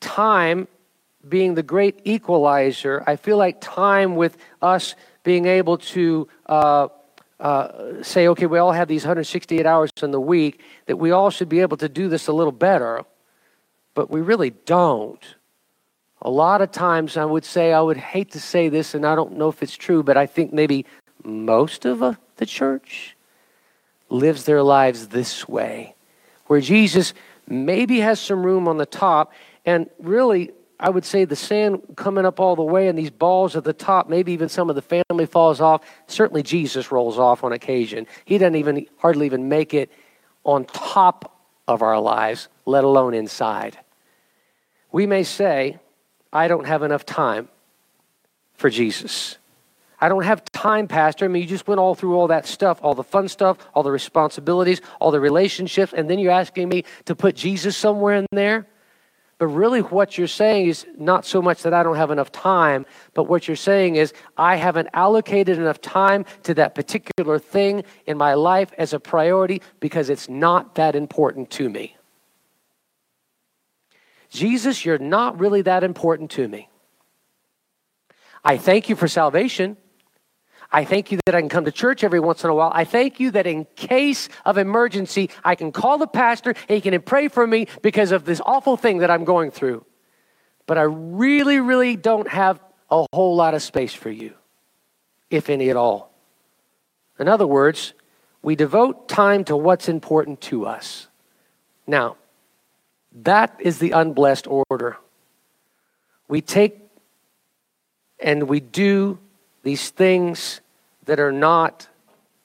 [0.00, 0.68] time
[1.28, 6.88] being the great equalizer, I feel like time with us being able to uh,
[7.38, 11.30] uh, say, okay, we all have these 168 hours in the week, that we all
[11.30, 13.02] should be able to do this a little better,
[13.94, 15.34] but we really don't.
[16.20, 19.16] A lot of times, I would say, I would hate to say this, and I
[19.16, 20.86] don't know if it's true, but I think maybe
[21.24, 23.16] most of uh, the church
[24.08, 25.94] lives their lives this way,
[26.52, 27.14] where Jesus
[27.48, 29.32] maybe has some room on the top,
[29.64, 33.56] and really, I would say the sand coming up all the way and these balls
[33.56, 35.80] at the top, maybe even some of the family falls off.
[36.08, 38.06] Certainly Jesus rolls off on occasion.
[38.26, 39.90] He doesn't even hardly even make it
[40.44, 41.34] on top
[41.66, 43.78] of our lives, let alone inside.
[44.92, 45.78] We may say,
[46.34, 47.48] I don't have enough time
[48.52, 49.38] for Jesus.
[50.02, 51.26] I don't have time, Pastor.
[51.26, 53.84] I mean, you just went all through all that stuff, all the fun stuff, all
[53.84, 58.26] the responsibilities, all the relationships, and then you're asking me to put Jesus somewhere in
[58.32, 58.66] there?
[59.38, 62.84] But really, what you're saying is not so much that I don't have enough time,
[63.14, 68.18] but what you're saying is I haven't allocated enough time to that particular thing in
[68.18, 71.96] my life as a priority because it's not that important to me.
[74.30, 76.68] Jesus, you're not really that important to me.
[78.44, 79.76] I thank you for salvation.
[80.72, 82.72] I thank you that I can come to church every once in a while.
[82.74, 86.80] I thank you that in case of emergency, I can call the pastor and he
[86.80, 89.84] can pray for me because of this awful thing that I'm going through.
[90.66, 92.58] But I really, really don't have
[92.90, 94.32] a whole lot of space for you,
[95.28, 96.10] if any at all.
[97.18, 97.92] In other words,
[98.40, 101.08] we devote time to what's important to us.
[101.86, 102.16] Now,
[103.12, 104.96] that is the unblessed order.
[106.28, 106.78] We take
[108.18, 109.18] and we do
[109.62, 110.61] these things
[111.04, 111.88] that are not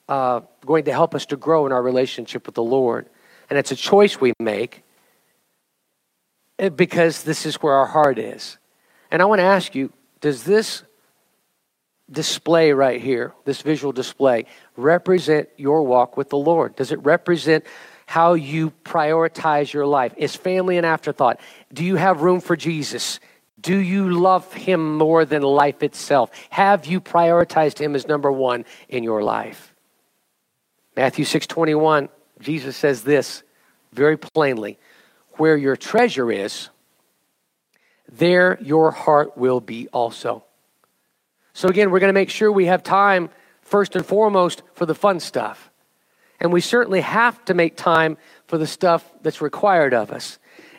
[0.09, 3.07] uh, going to help us to grow in our relationship with the Lord.
[3.49, 4.83] And it's a choice we make
[6.59, 8.57] eh, because this is where our heart is.
[9.11, 10.83] And I want to ask you does this
[12.09, 16.75] display right here, this visual display, represent your walk with the Lord?
[16.75, 17.65] Does it represent
[18.05, 20.13] how you prioritize your life?
[20.17, 21.39] Is family an afterthought?
[21.73, 23.19] Do you have room for Jesus?
[23.59, 26.29] Do you love him more than life itself?
[26.51, 29.73] Have you prioritized him as number one in your life?
[30.95, 33.43] Matthew 6:21, Jesus says this
[33.93, 34.77] very plainly,
[35.33, 36.69] where your treasure is,
[38.11, 40.43] there your heart will be also.
[41.53, 43.29] So again, we're going to make sure we have time
[43.61, 45.71] first and foremost for the fun stuff.
[46.39, 50.37] And we certainly have to make time for the stuff that's required of us.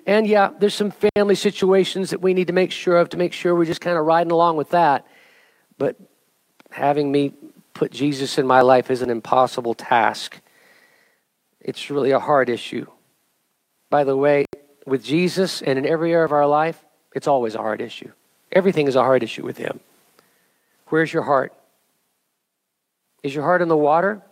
[0.09, 3.35] And yeah, there's some family situations that we need to make sure of to make
[3.35, 5.07] sure we're just kind of riding along with that.
[5.77, 5.97] But
[6.71, 7.35] having me
[7.75, 10.40] put Jesus in my life is an impossible task.
[11.61, 12.87] It's really a hard issue.
[13.90, 14.47] By the way,
[14.87, 16.83] with Jesus and in every area of our life,
[17.14, 18.11] it's always a hard issue.
[18.51, 19.79] Everything is a hard issue with Him.
[20.87, 21.53] Where's your heart?
[23.23, 24.23] Is your heart in the water?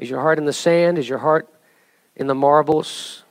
[0.00, 0.98] Is your heart in the sand?
[0.98, 1.48] Is your heart
[2.16, 3.22] in the marbles?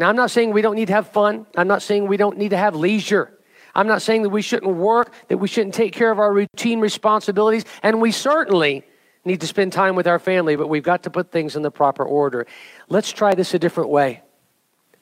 [0.00, 1.44] Now, I'm not saying we don't need to have fun.
[1.54, 3.38] I'm not saying we don't need to have leisure.
[3.74, 6.80] I'm not saying that we shouldn't work, that we shouldn't take care of our routine
[6.80, 8.82] responsibilities, and we certainly
[9.26, 11.70] need to spend time with our family, but we've got to put things in the
[11.70, 12.46] proper order.
[12.88, 14.22] Let's try this a different way.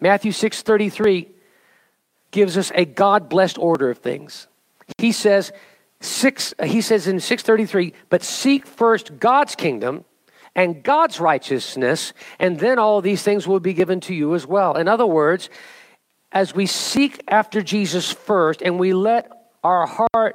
[0.00, 1.28] Matthew 6:33
[2.32, 4.48] gives us a God-blessed order of things.
[4.98, 5.52] He says,
[6.00, 10.04] six, he says in 633, but seek first God's kingdom
[10.58, 14.76] and God's righteousness, and then all these things will be given to you as well.
[14.76, 15.50] In other words,
[16.32, 19.30] as we seek after Jesus first and we let
[19.62, 20.34] our heart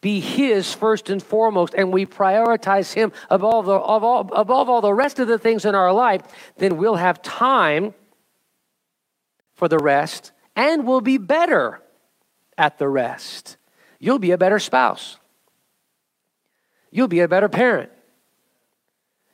[0.00, 4.94] be His first and foremost, and we prioritize Him above, the, above, above all the
[4.94, 6.22] rest of the things in our life,
[6.56, 7.92] then we'll have time
[9.56, 11.82] for the rest and we'll be better
[12.56, 13.58] at the rest.
[13.98, 15.18] You'll be a better spouse.
[16.90, 17.90] You'll be a better parent.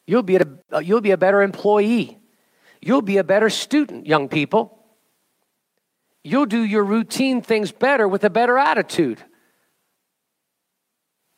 [0.07, 2.19] You'll be, a, uh, you'll be a better employee.
[2.81, 4.79] You'll be a better student, young people.
[6.23, 9.23] You'll do your routine things better with a better attitude.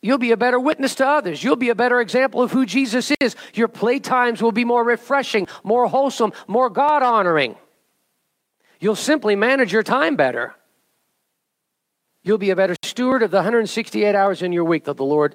[0.00, 1.42] You'll be a better witness to others.
[1.42, 3.34] You'll be a better example of who Jesus is.
[3.54, 7.56] Your playtimes will be more refreshing, more wholesome, more God honoring.
[8.80, 10.54] You'll simply manage your time better.
[12.22, 15.34] You'll be a better steward of the 168 hours in your week that the Lord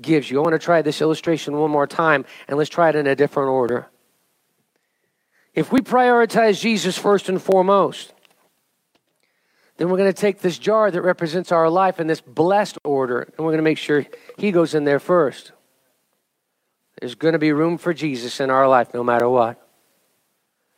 [0.00, 0.38] gives you.
[0.38, 3.14] I want to try this illustration one more time, and let's try it in a
[3.14, 3.88] different order.
[5.54, 8.12] If we prioritize Jesus first and foremost,
[9.76, 13.20] then we're going to take this jar that represents our life in this blessed order,
[13.20, 14.04] and we're going to make sure
[14.38, 15.52] He goes in there first.
[17.00, 19.60] There's going to be room for Jesus in our life no matter what.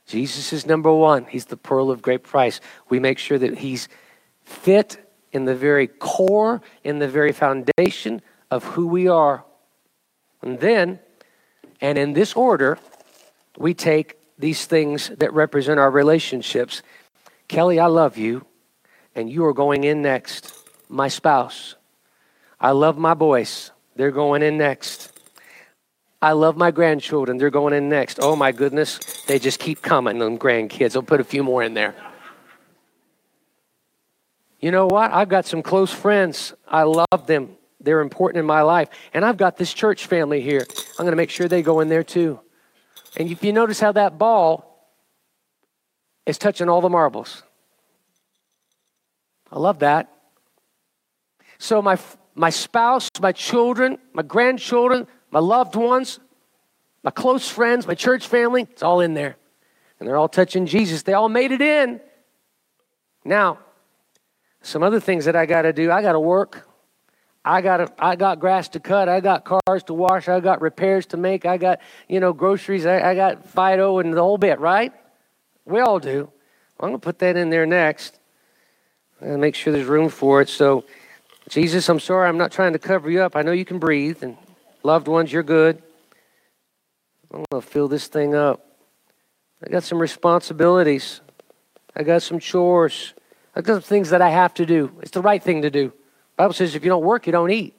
[0.06, 1.24] Jesus is number one.
[1.24, 2.60] He's the pearl of great price.
[2.88, 3.88] We make sure that He's
[4.44, 4.98] fit
[5.32, 9.44] in the very core, in the very foundation of who we are.
[10.42, 11.00] And then
[11.80, 12.78] And in this order,
[13.58, 16.82] we take these things that represent our relationships.
[17.48, 18.44] Kelly, I love you,
[19.14, 20.52] and you are going in next.
[20.88, 21.74] My spouse.
[22.60, 23.72] I love my boys.
[23.96, 25.12] They're going in next.
[26.22, 27.36] I love my grandchildren.
[27.36, 28.18] They're going in next.
[28.22, 28.98] Oh my goodness.
[29.26, 30.96] They just keep coming, them grandkids.
[30.96, 31.94] I'll put a few more in there.
[34.60, 35.12] You know what?
[35.12, 36.54] I've got some close friends.
[36.66, 37.56] I love them.
[37.86, 38.88] They're important in my life.
[39.14, 40.66] And I've got this church family here.
[40.98, 42.40] I'm going to make sure they go in there too.
[43.16, 44.90] And if you notice how that ball
[46.26, 47.44] is touching all the marbles,
[49.52, 50.12] I love that.
[51.58, 51.96] So, my,
[52.34, 56.18] my spouse, my children, my grandchildren, my loved ones,
[57.04, 59.36] my close friends, my church family, it's all in there.
[60.00, 61.04] And they're all touching Jesus.
[61.04, 62.00] They all made it in.
[63.24, 63.60] Now,
[64.60, 65.92] some other things that I got to do.
[65.92, 66.65] I got to work.
[67.46, 69.08] I got I got grass to cut.
[69.08, 70.28] I got cars to wash.
[70.28, 71.46] I got repairs to make.
[71.46, 72.84] I got you know groceries.
[72.84, 74.58] I, I got Fido and the whole bit.
[74.58, 74.92] Right?
[75.64, 76.28] We all do.
[76.80, 78.18] I'm gonna put that in there next.
[79.20, 80.48] And make sure there's room for it.
[80.48, 80.84] So,
[81.48, 82.28] Jesus, I'm sorry.
[82.28, 83.36] I'm not trying to cover you up.
[83.36, 84.36] I know you can breathe, and
[84.82, 85.80] loved ones, you're good.
[87.32, 88.66] I'm gonna fill this thing up.
[89.64, 91.20] I got some responsibilities.
[91.94, 93.14] I got some chores.
[93.54, 94.90] I got some things that I have to do.
[95.00, 95.92] It's the right thing to do.
[96.36, 97.74] Bible says if you don't work, you don't eat.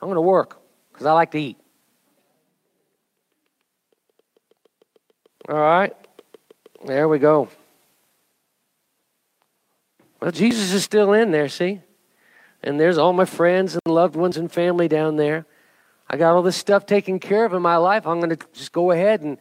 [0.00, 0.60] I'm going to work
[0.92, 1.58] because I like to eat.
[5.48, 5.94] All right.
[6.84, 7.48] There we go.
[10.20, 11.80] Well, Jesus is still in there, see?
[12.62, 15.46] And there's all my friends and loved ones and family down there.
[16.08, 18.06] I got all this stuff taken care of in my life.
[18.06, 19.38] I'm going to just go ahead and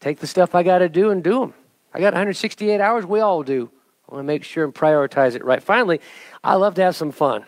[0.00, 1.54] take the stuff I got to do and do them.
[1.94, 3.06] I got 168 hours.
[3.06, 3.70] We all do.
[4.08, 5.62] I want to make sure and prioritize it right.
[5.62, 6.00] Finally,
[6.42, 7.44] I love to have some fun.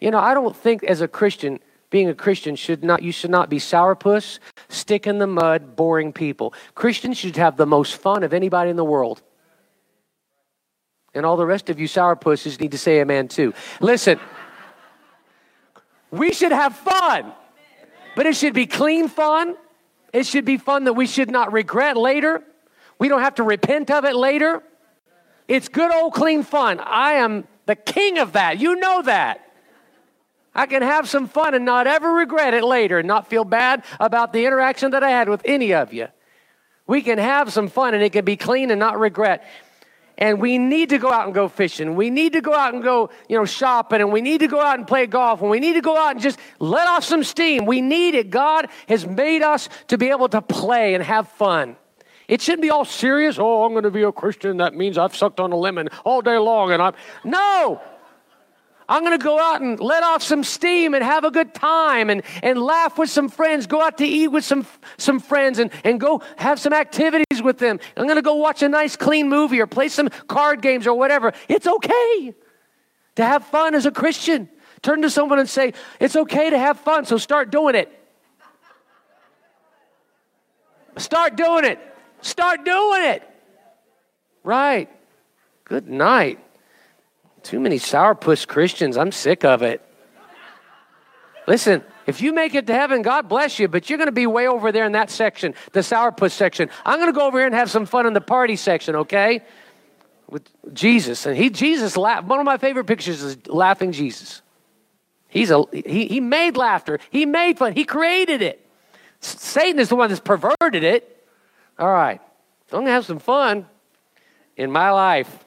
[0.00, 3.30] You know, I don't think as a Christian, being a Christian should not you should
[3.30, 4.38] not be sourpuss,
[4.68, 6.54] stick in the mud, boring people.
[6.74, 9.22] Christians should have the most fun of anybody in the world.
[11.12, 13.52] And all the rest of you sourpusses need to say amen too.
[13.80, 14.18] Listen,
[16.10, 17.32] we should have fun,
[18.16, 19.56] but it should be clean fun.
[20.12, 22.42] It should be fun that we should not regret later.
[22.98, 24.62] We don't have to repent of it later.
[25.48, 26.78] It's good old clean fun.
[26.80, 28.60] I am the king of that.
[28.60, 29.49] You know that.
[30.60, 33.82] I can have some fun and not ever regret it later and not feel bad
[33.98, 36.08] about the interaction that I had with any of you.
[36.86, 39.42] We can have some fun and it can be clean and not regret.
[40.18, 41.94] And we need to go out and go fishing.
[41.94, 44.60] We need to go out and go, you know, shopping and we need to go
[44.60, 47.24] out and play golf and we need to go out and just let off some
[47.24, 47.64] steam.
[47.64, 48.28] We need it.
[48.28, 51.76] God has made us to be able to play and have fun.
[52.28, 53.38] It shouldn't be all serious.
[53.38, 54.58] Oh, I'm going to be a Christian.
[54.58, 56.92] That means I've sucked on a lemon all day long and I'm
[57.24, 57.80] No.
[58.90, 62.10] I'm going to go out and let off some steam and have a good time
[62.10, 64.66] and, and laugh with some friends, go out to eat with some,
[64.98, 67.78] some friends and, and go have some activities with them.
[67.96, 70.94] I'm going to go watch a nice, clean movie or play some card games or
[70.98, 71.32] whatever.
[71.48, 72.34] It's okay
[73.14, 74.48] to have fun as a Christian.
[74.82, 77.96] Turn to someone and say, It's okay to have fun, so start doing it.
[80.96, 81.78] Start doing it.
[82.22, 83.22] Start doing it.
[84.42, 84.88] Right.
[85.64, 86.40] Good night.
[87.42, 88.96] Too many sourpuss Christians.
[88.96, 89.82] I'm sick of it.
[91.46, 94.26] Listen, if you make it to heaven, God bless you, but you're going to be
[94.26, 96.70] way over there in that section, the sourpuss section.
[96.84, 99.42] I'm going to go over here and have some fun in the party section, okay?
[100.28, 101.26] With Jesus.
[101.26, 102.26] And he Jesus laughed.
[102.26, 104.42] One of my favorite pictures is laughing Jesus.
[105.28, 106.98] He's a he, he made laughter.
[107.10, 107.74] He made fun.
[107.74, 108.64] He created it.
[109.20, 111.24] Satan is the one that's perverted it.
[111.78, 112.20] All right.
[112.72, 113.66] I'm going to have some fun
[114.56, 115.44] in my life.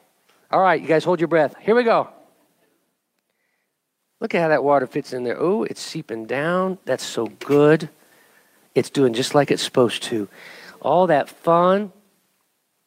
[0.54, 1.56] All right, you guys hold your breath.
[1.60, 2.10] Here we go.
[4.20, 5.36] Look at how that water fits in there.
[5.36, 6.78] Oh, it's seeping down.
[6.86, 7.89] That's so good.
[8.76, 10.30] It's doing just like it's supposed to.
[10.80, 11.91] All that fun.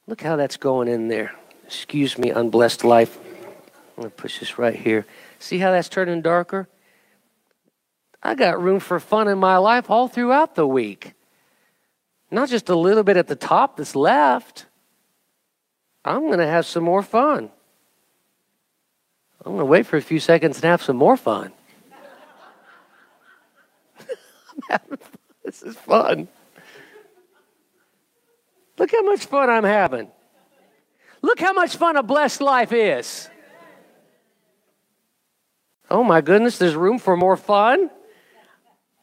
[0.06, 1.34] Look how that's going in there.
[1.64, 3.18] Excuse me, unblessed life.
[3.96, 5.04] I'm going to push this right here.
[5.40, 6.68] See how that's turning darker?
[8.22, 11.14] I got room for fun in my life all throughout the week.
[12.30, 14.66] Not just a little bit at the top that's left.
[16.04, 17.50] I'm going to have some more fun.
[19.46, 21.52] I'm going to wait for a few seconds and have some more fun.
[25.44, 26.26] this is fun.
[28.76, 30.10] Look how much fun I'm having.
[31.22, 33.30] Look how much fun a blessed life is.
[35.88, 37.88] Oh my goodness, there's room for more fun.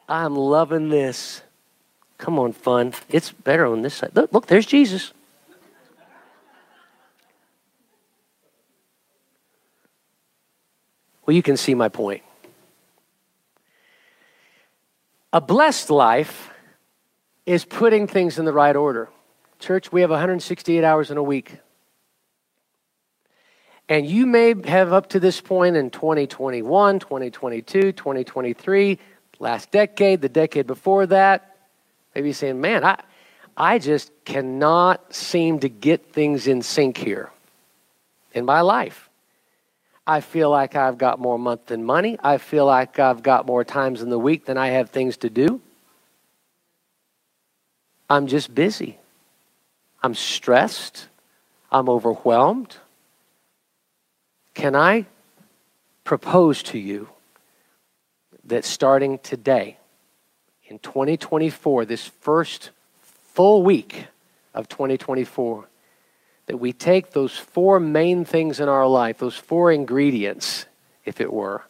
[0.10, 1.42] I'm loving this.
[2.18, 2.94] Come on, fun.
[3.08, 4.12] It's better on this side.
[4.14, 5.14] Look, look there's Jesus.
[11.26, 12.24] Well, you can see my point.
[15.32, 16.52] A blessed life
[17.46, 19.10] is putting things in the right order.
[19.60, 21.58] Church, we have 168 hours in a week.
[23.90, 29.00] And you may have up to this point in 2021, 2022, 2023,
[29.40, 31.58] last decade, the decade before that,
[32.16, 33.02] maybe saying, man, I,
[33.58, 37.30] I just cannot seem to get things in sync here
[38.34, 39.10] in my life.
[40.06, 42.18] I feel like I've got more month than money.
[42.22, 45.30] I feel like I've got more times in the week than I have things to
[45.30, 45.62] do.
[48.10, 48.98] I'm just busy.
[50.02, 51.08] I'm stressed.
[51.72, 52.78] I'm overwhelmed.
[54.54, 55.06] Can I
[56.04, 57.10] propose to you
[58.44, 59.78] that starting today,
[60.68, 64.08] in 2024, this first full week
[64.54, 65.68] of 2024,
[66.46, 70.66] that we take those four main things in our life, those four ingredients,
[71.06, 71.64] if it were,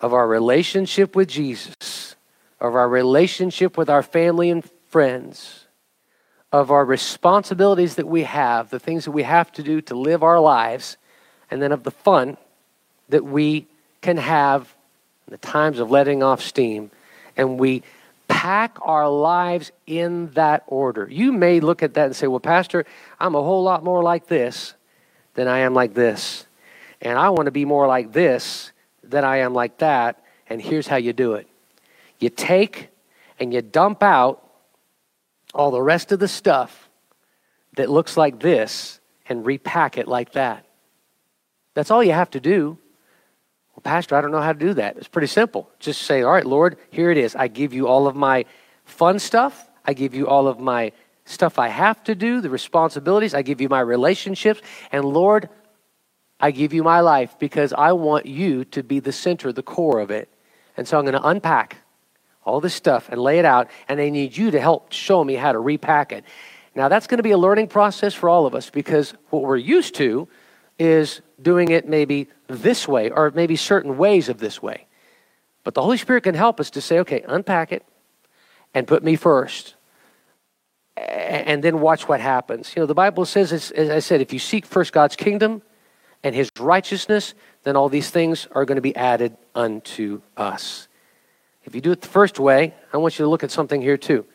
[0.00, 2.16] of our relationship with Jesus,
[2.60, 5.66] of our relationship with our family and friends,
[6.50, 10.22] of our responsibilities that we have, the things that we have to do to live
[10.22, 10.96] our lives,
[11.50, 12.36] and then of the fun
[13.08, 13.66] that we
[14.00, 14.74] can have
[15.26, 16.90] in the times of letting off steam.
[17.36, 17.82] And we
[18.42, 21.06] pack our lives in that order.
[21.08, 22.84] You may look at that and say, Well, Pastor,
[23.20, 24.74] I'm a whole lot more like this
[25.34, 26.44] than I am like this.
[27.00, 28.72] And I want to be more like this
[29.04, 30.24] than I am like that.
[30.48, 31.46] And here's how you do it
[32.18, 32.88] you take
[33.38, 34.42] and you dump out
[35.54, 36.88] all the rest of the stuff
[37.76, 40.66] that looks like this and repack it like that.
[41.74, 42.76] That's all you have to do.
[43.74, 44.96] Well, Pastor, I don't know how to do that.
[44.96, 45.70] It's pretty simple.
[45.78, 47.34] Just say, All right, Lord, here it is.
[47.34, 48.44] I give you all of my
[48.84, 49.68] fun stuff.
[49.84, 50.92] I give you all of my
[51.24, 53.34] stuff I have to do, the responsibilities.
[53.34, 54.60] I give you my relationships.
[54.90, 55.48] And Lord,
[56.40, 60.00] I give you my life because I want you to be the center, the core
[60.00, 60.28] of it.
[60.76, 61.78] And so I'm going to unpack
[62.44, 65.34] all this stuff and lay it out, and I need you to help show me
[65.34, 66.24] how to repack it.
[66.74, 69.56] Now, that's going to be a learning process for all of us because what we're
[69.56, 70.26] used to
[70.78, 74.86] is doing it maybe this way or maybe certain ways of this way.
[75.64, 77.84] But the Holy Spirit can help us to say, okay, unpack it
[78.74, 79.74] and put me first.
[80.96, 82.72] And then watch what happens.
[82.76, 85.62] You know, the Bible says, as I said, if you seek first God's kingdom
[86.22, 90.88] and his righteousness, then all these things are going to be added unto us.
[91.64, 93.96] If you do it the first way, I want you to look at something here
[93.96, 94.26] too.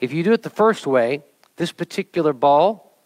[0.00, 1.22] If you do it the first way,
[1.56, 2.96] this particular ball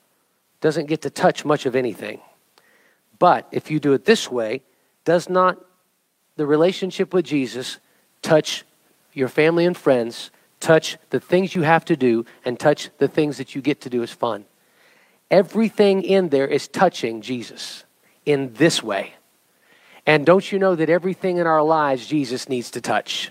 [0.60, 2.20] doesn't get to touch much of anything.
[3.18, 4.62] But if you do it this way,
[5.04, 5.58] does not
[6.36, 7.78] the relationship with Jesus
[8.22, 8.64] touch
[9.12, 13.38] your family and friends, touch the things you have to do, and touch the things
[13.38, 14.44] that you get to do as fun?
[15.30, 17.84] Everything in there is touching Jesus
[18.26, 19.14] in this way.
[20.06, 23.30] And don't you know that everything in our lives Jesus needs to touch?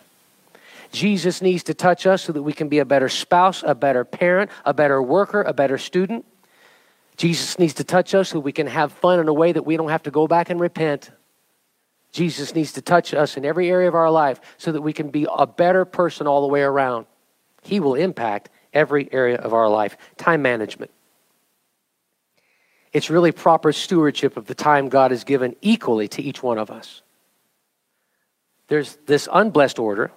[0.91, 4.05] Jesus needs to touch us so that we can be a better spouse, a better
[4.05, 6.25] parent, a better worker, a better student.
[7.17, 9.77] Jesus needs to touch us so we can have fun in a way that we
[9.77, 11.11] don't have to go back and repent.
[12.11, 15.09] Jesus needs to touch us in every area of our life so that we can
[15.09, 17.05] be a better person all the way around.
[17.61, 19.97] He will impact every area of our life.
[20.17, 20.91] Time management.
[22.91, 26.69] It's really proper stewardship of the time God has given equally to each one of
[26.69, 27.01] us.
[28.67, 30.11] There's this unblessed order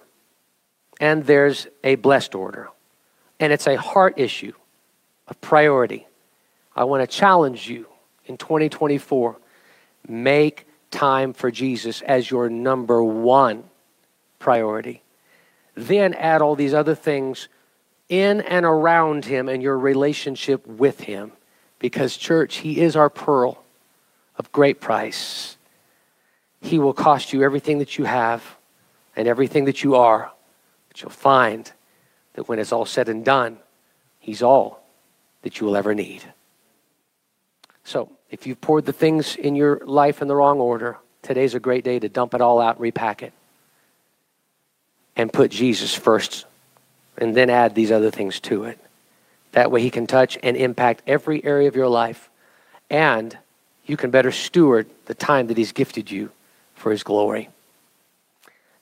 [0.99, 2.69] and there's a blessed order.
[3.39, 4.53] And it's a heart issue,
[5.27, 6.07] a priority.
[6.77, 7.87] I want to challenge you
[8.25, 9.37] in 2024
[10.07, 13.63] make time for Jesus as your number one
[14.39, 15.01] priority.
[15.75, 17.49] Then add all these other things
[18.07, 21.33] in and around him and your relationship with him.
[21.79, 23.63] Because, church, he is our pearl
[24.37, 25.57] of great price.
[26.61, 28.55] He will cost you everything that you have
[29.15, 30.31] and everything that you are
[30.97, 31.71] but you'll find
[32.33, 33.59] that when it's all said and done,
[34.19, 34.83] He's all
[35.43, 36.23] that you will ever need.
[37.87, 41.59] So, if you've poured the things in your life in the wrong order, today's a
[41.61, 43.31] great day to dump it all out, repack it,
[45.15, 46.45] and put Jesus first,
[47.17, 48.77] and then add these other things to it.
[49.53, 52.29] That way, He can touch and impact every area of your life,
[52.89, 53.37] and
[53.85, 56.29] you can better steward the time that He's gifted you
[56.75, 57.47] for His glory.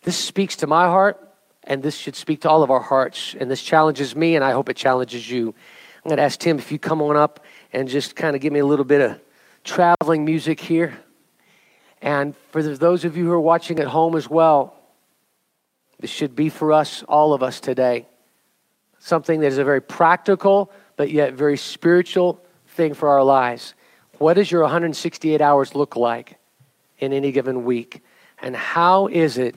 [0.01, 1.21] This speaks to my heart
[1.65, 3.35] and this should speak to all of our hearts.
[3.39, 5.55] And this challenges me, and I hope it challenges you.
[6.05, 7.43] I'm going to ask Tim if you come on up
[7.73, 9.19] and just kind of give me a little bit of
[9.63, 10.95] traveling music here.
[11.99, 14.75] And for those of you who are watching at home as well,
[15.99, 18.05] this should be for us, all of us today,
[18.99, 23.73] something that is a very practical but yet very spiritual thing for our lives.
[24.19, 26.37] What does your 168 hours look like
[26.99, 28.03] in any given week?
[28.39, 29.55] And how is it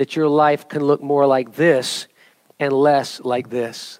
[0.00, 2.08] that your life can look more like this
[2.58, 3.99] and less like this.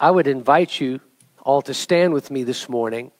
[0.00, 1.00] I would invite you
[1.42, 3.10] all to stand with me this morning,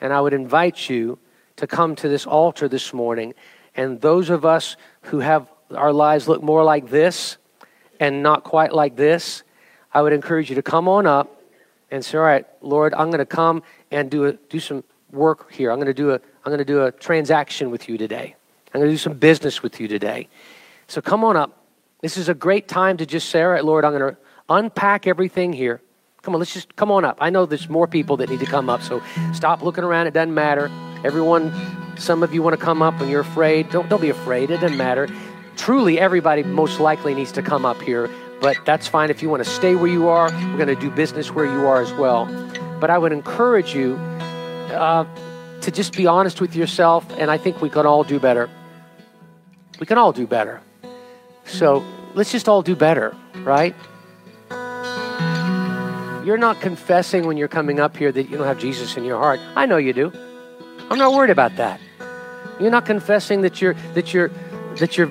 [0.00, 1.18] and I would invite you
[1.56, 3.34] to come to this altar this morning.
[3.76, 7.36] And those of us who have our lives look more like this
[8.00, 9.42] and not quite like this,
[9.92, 11.42] I would encourage you to come on up
[11.90, 15.52] and say, All right, Lord, I'm going to come and do, a, do some work
[15.52, 15.70] here.
[15.70, 18.34] I'm going to do a, I'm going to do a transaction with you today.
[18.74, 20.28] I'm going to do some business with you today.
[20.88, 21.64] So come on up.
[22.00, 24.18] This is a great time to just say, All right, Lord, I'm going to
[24.48, 25.80] unpack everything here.
[26.26, 27.18] Come on, let's just come on up.
[27.20, 29.00] I know there's more people that need to come up, so
[29.32, 30.08] stop looking around.
[30.08, 30.68] It doesn't matter.
[31.04, 31.54] Everyone,
[31.98, 33.70] some of you want to come up and you're afraid.
[33.70, 34.50] Don't, don't be afraid.
[34.50, 35.08] It doesn't matter.
[35.56, 38.10] Truly, everybody most likely needs to come up here,
[38.40, 39.08] but that's fine.
[39.08, 41.64] If you want to stay where you are, we're going to do business where you
[41.64, 42.26] are as well.
[42.80, 43.94] But I would encourage you
[44.74, 45.04] uh,
[45.60, 48.50] to just be honest with yourself, and I think we can all do better.
[49.78, 50.60] We can all do better.
[51.44, 53.14] So let's just all do better,
[53.44, 53.76] right?
[56.26, 59.16] You're not confessing when you're coming up here that you don't have Jesus in your
[59.16, 59.38] heart.
[59.54, 60.12] I know you do.
[60.90, 61.80] I'm not worried about that.
[62.58, 64.32] You're not confessing that you're that you're
[64.78, 65.08] that you're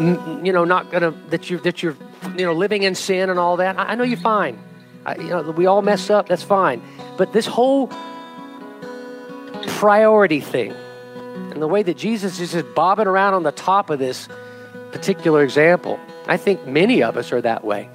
[0.00, 1.96] you know not gonna that you that you're
[2.36, 3.78] you know living in sin and all that.
[3.78, 4.58] I, I know you're fine.
[5.04, 6.28] I, you know we all mess up.
[6.28, 6.82] That's fine.
[7.16, 7.86] But this whole
[9.78, 10.72] priority thing
[11.52, 14.28] and the way that Jesus is just bobbing around on the top of this
[14.90, 17.88] particular example, I think many of us are that way.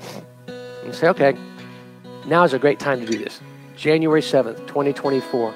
[0.48, 1.36] And say, okay,
[2.26, 3.42] now is a great time to do this.
[3.76, 5.54] January 7th, 2024.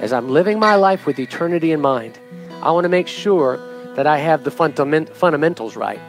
[0.00, 2.18] As I'm living my life with eternity in mind,
[2.62, 3.58] I want to make sure
[3.94, 6.00] that I have the fundament, fundamentals right.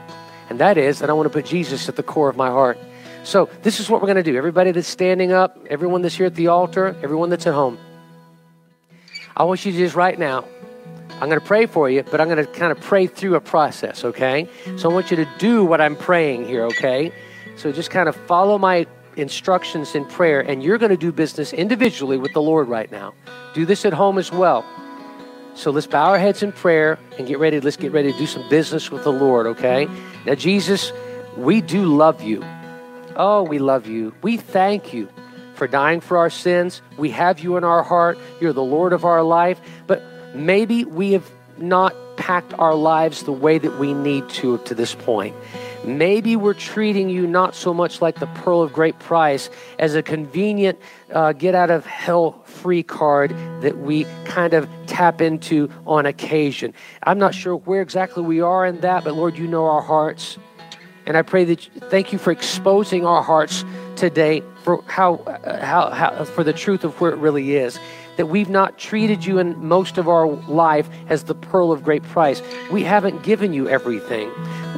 [0.49, 2.77] And that is that I want to put Jesus at the core of my heart.
[3.23, 4.35] So, this is what we're going to do.
[4.35, 7.77] Everybody that's standing up, everyone that's here at the altar, everyone that's at home,
[9.37, 10.45] I want you to just right now,
[11.21, 13.39] I'm going to pray for you, but I'm going to kind of pray through a
[13.39, 14.49] process, okay?
[14.77, 17.11] So, I want you to do what I'm praying here, okay?
[17.57, 21.53] So, just kind of follow my instructions in prayer, and you're going to do business
[21.53, 23.13] individually with the Lord right now.
[23.53, 24.65] Do this at home as well.
[25.53, 27.59] So let's bow our heads in prayer and get ready.
[27.59, 29.87] Let's get ready to do some business with the Lord, okay?
[30.25, 30.93] Now, Jesus,
[31.35, 32.43] we do love you.
[33.15, 34.13] Oh, we love you.
[34.21, 35.09] We thank you
[35.55, 36.81] for dying for our sins.
[36.97, 38.17] We have you in our heart.
[38.39, 39.59] You're the Lord of our life.
[39.87, 40.01] But
[40.33, 44.95] maybe we have not packed our lives the way that we need to to this
[44.95, 45.35] point.
[45.83, 50.03] Maybe we're treating you not so much like the pearl of great price as a
[50.03, 50.79] convenient
[51.11, 56.73] uh, get out of hell free card that we kind of tap into on occasion.
[57.03, 60.37] I'm not sure where exactly we are in that, but Lord, you know our hearts.
[61.07, 63.65] And I pray that you, thank you for exposing our hearts
[63.95, 67.79] today for how, uh, how, how for the truth of where it really is
[68.17, 72.03] that we've not treated you in most of our life as the pearl of great
[72.03, 72.41] price.
[72.71, 74.31] We haven't given you everything.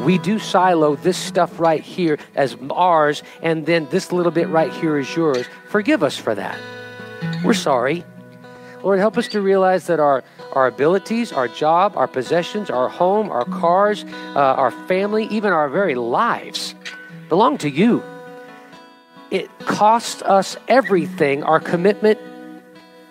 [0.03, 4.71] We do silo this stuff right here as ours, and then this little bit right
[4.73, 5.45] here is yours.
[5.69, 6.57] Forgive us for that.
[7.43, 8.03] We're sorry.
[8.84, 13.29] Lord, help us to realize that our, our abilities, our job, our possessions, our home,
[13.29, 14.03] our cars,
[14.36, 16.75] uh, our family, even our very lives
[17.29, 18.03] belong to you.
[19.31, 22.19] It costs us everything, our commitment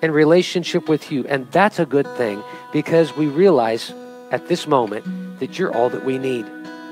[0.02, 1.24] and relationship with you.
[1.28, 2.42] And that's a good thing
[2.72, 3.94] because we realize
[4.30, 5.04] at this moment
[5.40, 6.44] that you're all that we need.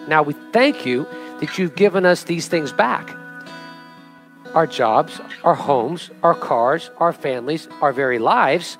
[0.09, 1.07] Now we thank you
[1.41, 3.17] that you've given us these things back
[4.55, 8.79] our jobs, our homes, our cars, our families, our very lives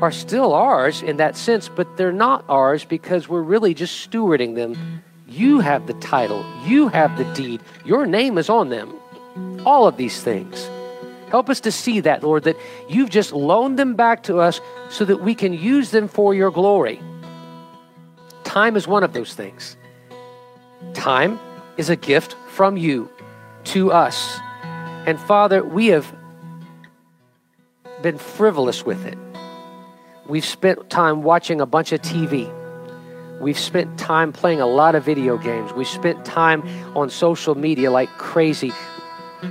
[0.00, 4.54] are still ours in that sense, but they're not ours because we're really just stewarding
[4.54, 5.02] them.
[5.26, 8.94] You have the title, you have the deed, your name is on them.
[9.64, 10.68] All of these things.
[11.30, 12.56] Help us to see that, Lord, that
[12.88, 14.60] you've just loaned them back to us
[14.90, 17.00] so that we can use them for your glory.
[18.44, 19.76] Time is one of those things.
[20.92, 21.40] Time
[21.76, 23.10] is a gift from you
[23.64, 24.38] to us.
[25.06, 26.14] And Father, we have
[28.02, 29.18] been frivolous with it.
[30.28, 32.50] We've spent time watching a bunch of TV.
[33.40, 35.72] We've spent time playing a lot of video games.
[35.72, 36.62] We've spent time
[36.96, 38.72] on social media like crazy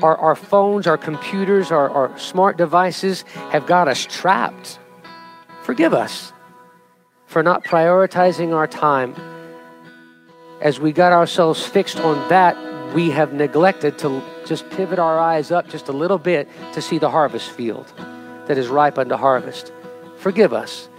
[0.02, 4.80] our, our phones, our computers, our, our smart devices have got us trapped.
[5.64, 6.34] Forgive us
[7.26, 9.16] for not prioritizing our time.
[10.62, 12.56] As we got ourselves fixed on that,
[12.94, 16.98] we have neglected to just pivot our eyes up just a little bit to see
[17.00, 17.92] the harvest field
[18.48, 19.72] that is ripe unto harvest.
[20.18, 20.90] Forgive us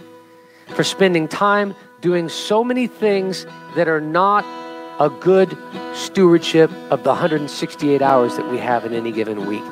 [0.75, 4.43] for spending time doing so many things that are not
[4.99, 5.57] a good
[5.93, 9.63] stewardship of the 168 hours that we have in any given week.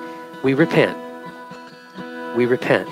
[0.44, 0.98] We repent.
[2.36, 2.90] We repent.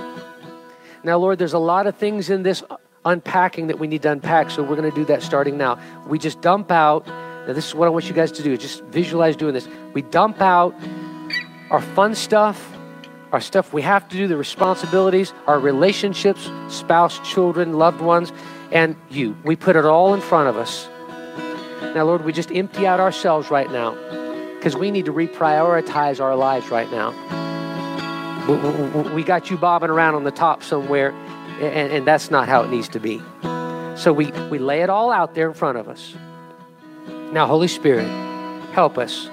[1.04, 2.64] Now, Lord, there's a lot of things in this
[3.06, 5.80] unpacking that we need to unpack, so we're going to do that starting now.
[6.08, 7.08] We just dump out
[7.48, 8.56] Now, this is what I want you guys to do.
[8.56, 9.68] Just visualize doing this.
[9.94, 10.76] We dump out
[11.72, 12.78] our fun stuff,
[13.32, 18.32] our stuff we have to do, the responsibilities, our relationships, spouse, children, loved ones,
[18.72, 19.36] and you.
[19.44, 20.88] We put it all in front of us.
[21.82, 23.96] Now, Lord, we just empty out ourselves right now
[24.56, 27.12] because we need to reprioritize our lives right now.
[29.14, 31.12] We got you bobbing around on the top somewhere,
[31.60, 33.22] and, that's not how it needs to be.
[33.96, 36.16] So we, we lay it all out there in front of us.
[37.32, 38.08] Now, Holy Spirit,
[38.74, 39.30] help us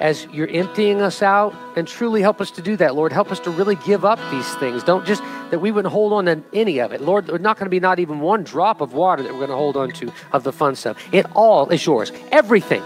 [0.00, 3.12] as you're emptying us out and truly help us to do that, Lord.
[3.12, 4.82] Help us to really give up these things.
[4.82, 7.00] Don't just that we wouldn't hold on to any of it.
[7.00, 9.50] Lord, there's not going to be not even one drop of water that we're going
[9.50, 10.96] to hold on to of the fun stuff.
[11.12, 12.12] It all is yours.
[12.32, 12.82] Everything.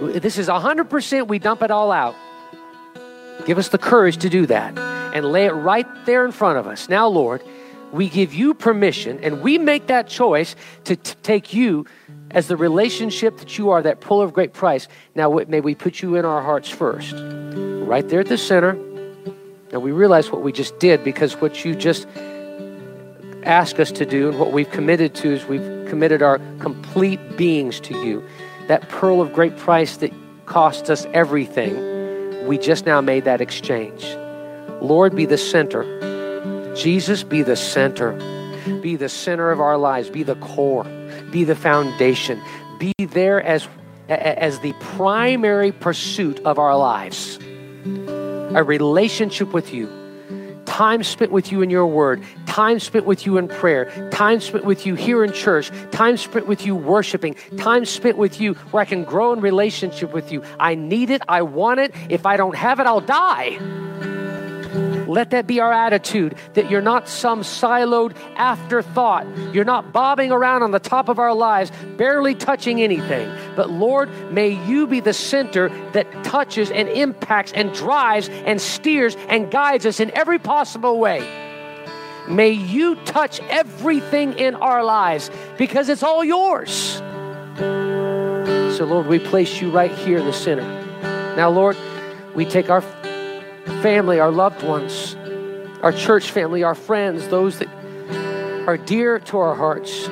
[0.00, 2.14] This is 100%, we dump it all out.
[3.44, 4.78] Give us the courage to do that
[5.14, 6.88] and lay it right there in front of us.
[6.88, 7.42] Now, Lord,
[7.92, 11.86] we give you permission and we make that choice to t- take you
[12.30, 14.86] as the relationship that you are, that pearl of great price.
[15.14, 18.70] Now, may we put you in our hearts first, right there at the center.
[19.72, 22.06] And we realize what we just did because what you just
[23.44, 27.80] asked us to do and what we've committed to is we've committed our complete beings
[27.80, 28.24] to you.
[28.66, 30.12] That pearl of great price that
[30.46, 34.04] cost us everything, we just now made that exchange.
[34.80, 36.74] Lord, be the center.
[36.74, 38.12] Jesus, be the center.
[38.80, 40.10] Be the center of our lives.
[40.10, 40.84] Be the core
[41.30, 42.40] be the foundation,
[42.78, 43.68] be there as,
[44.08, 47.38] as the primary pursuit of our lives.
[48.52, 49.88] A relationship with you,
[50.66, 54.64] time spent with you in your word, time spent with you in prayer, time spent
[54.64, 58.80] with you here in church, time spent with you worshiping, time spent with you where
[58.80, 60.42] I can grow in relationship with you.
[60.58, 61.94] I need it, I want it.
[62.08, 63.58] If I don't have it, I'll die.
[65.10, 69.26] Let that be our attitude that you're not some siloed afterthought.
[69.52, 73.28] You're not bobbing around on the top of our lives, barely touching anything.
[73.56, 79.16] But Lord, may you be the center that touches and impacts and drives and steers
[79.28, 81.20] and guides us in every possible way.
[82.28, 87.02] May you touch everything in our lives because it's all yours.
[88.76, 90.62] So, Lord, we place you right here in the center.
[91.36, 91.76] Now, Lord,
[92.32, 92.80] we take our
[93.82, 95.16] family, our loved ones,
[95.82, 97.68] our church family, our friends, those that
[98.66, 100.08] are dear to our hearts.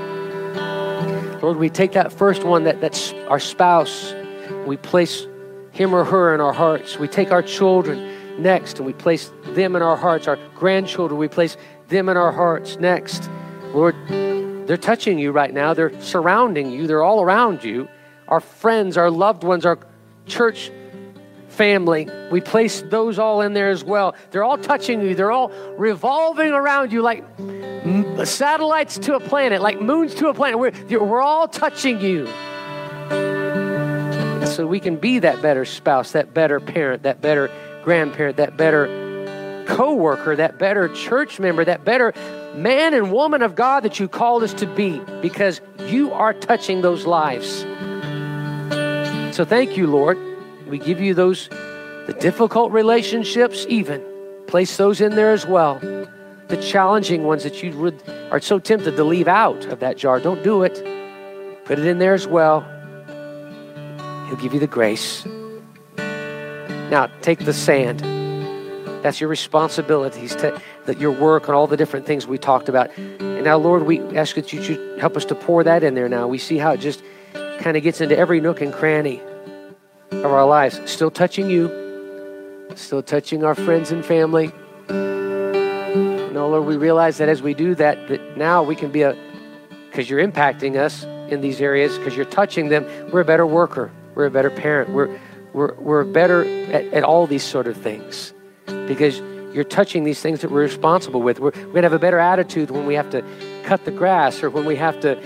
[1.42, 4.14] Lord, we take that first one, that, that's our spouse,
[4.66, 5.26] we place
[5.78, 6.98] him or her in our hearts.
[6.98, 10.26] We take our children next and we place them in our hearts.
[10.26, 11.56] Our grandchildren, we place
[11.88, 13.30] them in our hearts next.
[13.72, 13.94] Lord,
[14.66, 15.74] they're touching you right now.
[15.74, 16.86] They're surrounding you.
[16.86, 17.88] They're all around you.
[18.26, 19.78] Our friends, our loved ones, our
[20.26, 20.70] church
[21.58, 22.08] family.
[22.30, 24.14] We place those all in there as well.
[24.30, 27.24] They're all touching you, they're all revolving around you like
[28.24, 30.58] satellites to a planet, like moons to a planet.
[30.58, 32.26] We're, we're all touching you.
[34.46, 37.50] So we can be that better spouse, that better parent, that better
[37.82, 42.14] grandparent, that better co worker, that better church member, that better
[42.54, 46.82] man and woman of God that you called us to be because you are touching
[46.82, 47.66] those lives.
[49.36, 50.18] So thank you, Lord.
[50.68, 51.48] We give you those,
[52.06, 54.04] the difficult relationships, even.
[54.46, 55.78] Place those in there as well.
[56.48, 60.20] The challenging ones that you would, are so tempted to leave out of that jar.
[60.20, 60.74] Don't do it.
[61.64, 62.60] Put it in there as well.
[64.26, 65.24] He'll give you the grace.
[66.90, 68.00] Now, take the sand.
[69.02, 72.90] That's your responsibilities, to, that your work and all the different things we talked about.
[72.96, 76.26] And now, Lord, we ask that you help us to pour that in there now.
[76.26, 77.02] We see how it just
[77.60, 79.22] kind of gets into every nook and cranny
[80.10, 81.68] of our lives, still touching you,
[82.74, 84.52] still touching our friends and family.
[84.88, 89.16] No, Lord, we realize that as we do that, that now we can be a,
[89.90, 93.90] because you're impacting us in these areas, because you're touching them, we're a better worker,
[94.14, 95.18] we're a better parent, we're,
[95.52, 98.32] we're, we're better at, at all these sort of things
[98.86, 99.20] because
[99.54, 101.40] you're touching these things that we're responsible with.
[101.40, 103.24] We're, we're going to have a better attitude when we have to
[103.64, 105.16] cut the grass or when we have to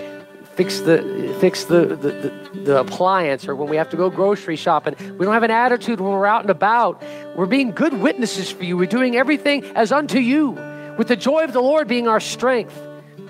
[0.55, 4.57] fix the fix the, the, the, the, appliance or when we have to go grocery
[4.57, 4.95] shopping.
[5.19, 7.03] We don't have an attitude when we're out and about.
[7.37, 8.77] We're being good witnesses for you.
[8.77, 10.51] We're doing everything as unto you,
[10.99, 12.79] with the joy of the Lord being our strength.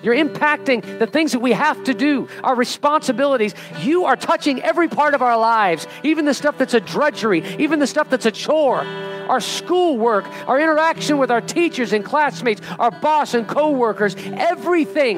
[0.02, 3.54] You're impacting the things that we have to do, our responsibilities.
[3.78, 7.78] You are touching every part of our lives, even the stuff that's a drudgery, even
[7.78, 8.84] the stuff that's a chore
[9.28, 15.16] our schoolwork, our interaction with our teachers and classmates, our boss and coworkers, everything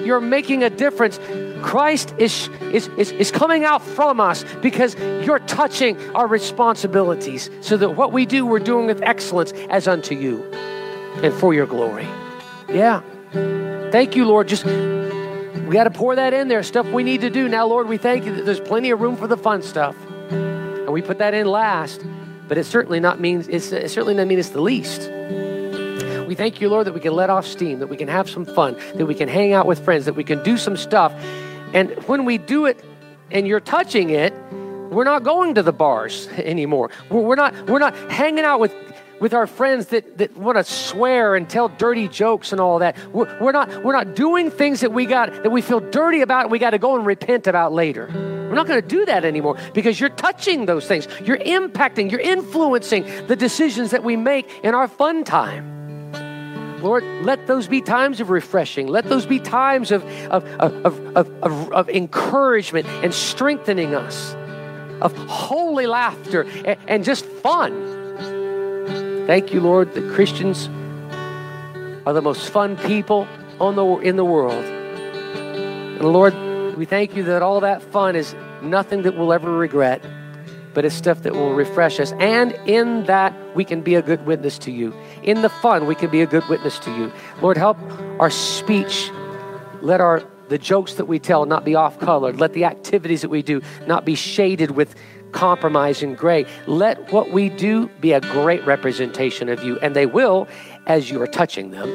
[0.00, 1.18] you're making a difference.
[1.62, 7.76] Christ is, is, is, is coming out from us because you're touching our responsibilities so
[7.76, 10.42] that what we do, we're doing with excellence as unto you
[11.22, 12.06] and for your glory.
[12.68, 13.02] Yeah.
[13.90, 14.48] Thank you, Lord.
[14.48, 17.48] Just we got to pour that in there, stuff we need to do.
[17.48, 19.96] Now, Lord, we thank you that there's plenty of room for the fun stuff.
[20.30, 22.04] And we put that in last,
[22.48, 25.10] but it certainly not means it's it certainly not mean it's the least.
[26.26, 28.44] We thank you, Lord, that we can let off steam, that we can have some
[28.44, 31.12] fun, that we can hang out with friends, that we can do some stuff.
[31.74, 32.82] And when we do it
[33.30, 34.32] and you're touching it,
[34.90, 36.90] we're not going to the bars anymore.
[37.10, 38.74] We're not, we're not hanging out with,
[39.20, 42.96] with our friends that, that want to swear and tell dirty jokes and all that.
[43.12, 46.44] We're, we're, not, we're not doing things that we got that we feel dirty about
[46.44, 48.08] and we got to go and repent about later.
[48.54, 51.08] We're not going to do that anymore because you're touching those things.
[51.24, 55.74] You're impacting, you're influencing the decisions that we make in our fun time.
[56.84, 58.88] Lord, let those be times of refreshing.
[58.88, 64.34] Let those be times of, of, of, of, of, encouragement and strengthening us,
[65.00, 67.72] of holy laughter and, and just fun.
[69.26, 70.68] Thank you, Lord, that Christians
[72.06, 73.26] are the most fun people
[73.58, 74.62] on the, in the world.
[74.62, 76.34] And Lord,
[76.76, 80.04] we thank you that all that fun is nothing that we'll ever regret
[80.74, 82.12] but it's stuff that will refresh us.
[82.18, 84.94] And in that, we can be a good witness to you.
[85.22, 87.12] In the fun, we can be a good witness to you.
[87.40, 87.78] Lord, help
[88.20, 89.10] our speech.
[89.80, 92.38] Let our the jokes that we tell not be off colored.
[92.38, 94.94] Let the activities that we do not be shaded with
[95.32, 96.44] compromise and gray.
[96.66, 100.46] Let what we do be a great representation of you, and they will
[100.86, 101.88] as you are touching them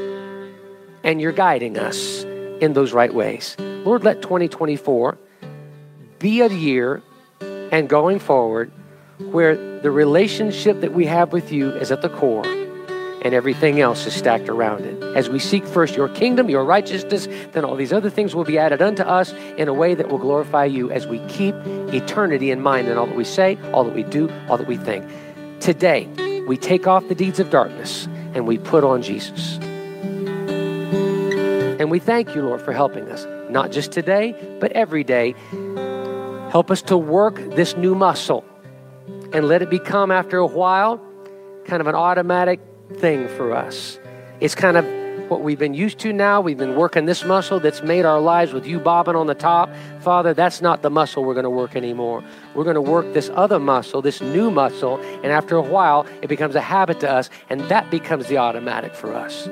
[1.03, 2.23] and you're guiding us
[2.59, 3.55] in those right ways.
[3.59, 5.17] Lord, let 2024
[6.19, 7.01] be a year
[7.71, 8.71] and going forward
[9.31, 12.45] where the relationship that we have with you is at the core
[13.21, 15.03] and everything else is stacked around it.
[15.15, 18.57] As we seek first your kingdom, your righteousness, then all these other things will be
[18.57, 21.53] added unto us in a way that will glorify you as we keep
[21.93, 24.77] eternity in mind in all that we say, all that we do, all that we
[24.77, 25.05] think.
[25.59, 26.07] Today,
[26.47, 29.57] we take off the deeds of darkness and we put on Jesus.
[31.79, 35.35] And we thank you, Lord, for helping us, not just today, but every day
[36.49, 38.43] Help us to work this new muscle
[39.33, 40.99] and let it become, after a while,
[41.65, 42.59] kind of an automatic
[42.95, 43.99] thing for us.
[44.39, 44.85] It's kind of
[45.29, 46.41] what we've been used to now.
[46.41, 49.69] We've been working this muscle that's made our lives with you bobbing on the top.
[49.99, 52.23] Father, that's not the muscle we're going to work anymore.
[52.55, 56.29] We're going to work this other muscle, this new muscle, and after a while, it
[56.29, 59.47] becomes a habit to us, and that becomes the automatic for us.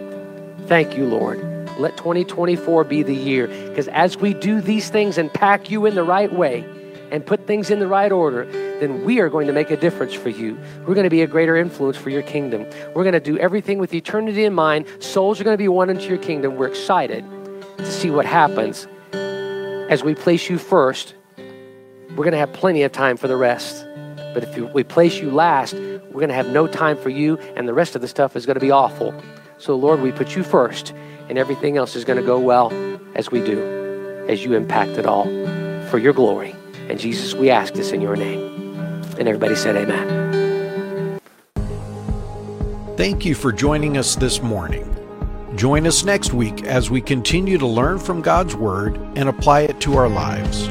[0.66, 1.38] Thank you, Lord.
[1.78, 5.94] Let 2024 be the year, because as we do these things and pack you in
[5.94, 6.66] the right way,
[7.12, 8.46] and put things in the right order,
[8.80, 10.58] then we are going to make a difference for you.
[10.86, 12.66] We're going to be a greater influence for your kingdom.
[12.94, 14.86] We're going to do everything with eternity in mind.
[15.00, 16.56] Souls are going to be won into your kingdom.
[16.56, 17.26] We're excited
[17.78, 21.14] to see what happens as we place you first.
[21.38, 23.86] We're going to have plenty of time for the rest.
[24.34, 27.68] But if we place you last, we're going to have no time for you, and
[27.68, 29.14] the rest of the stuff is going to be awful.
[29.58, 30.94] So, Lord, we put you first,
[31.30, 32.72] and everything else is going to go well
[33.16, 35.26] as we do, as you impact it all
[35.90, 36.54] for your glory.
[36.90, 38.42] And Jesus, we ask this in your name.
[39.20, 41.20] And everybody said, Amen.
[42.96, 44.94] Thank you for joining us this morning.
[45.56, 49.80] Join us next week as we continue to learn from God's Word and apply it
[49.82, 50.68] to our lives.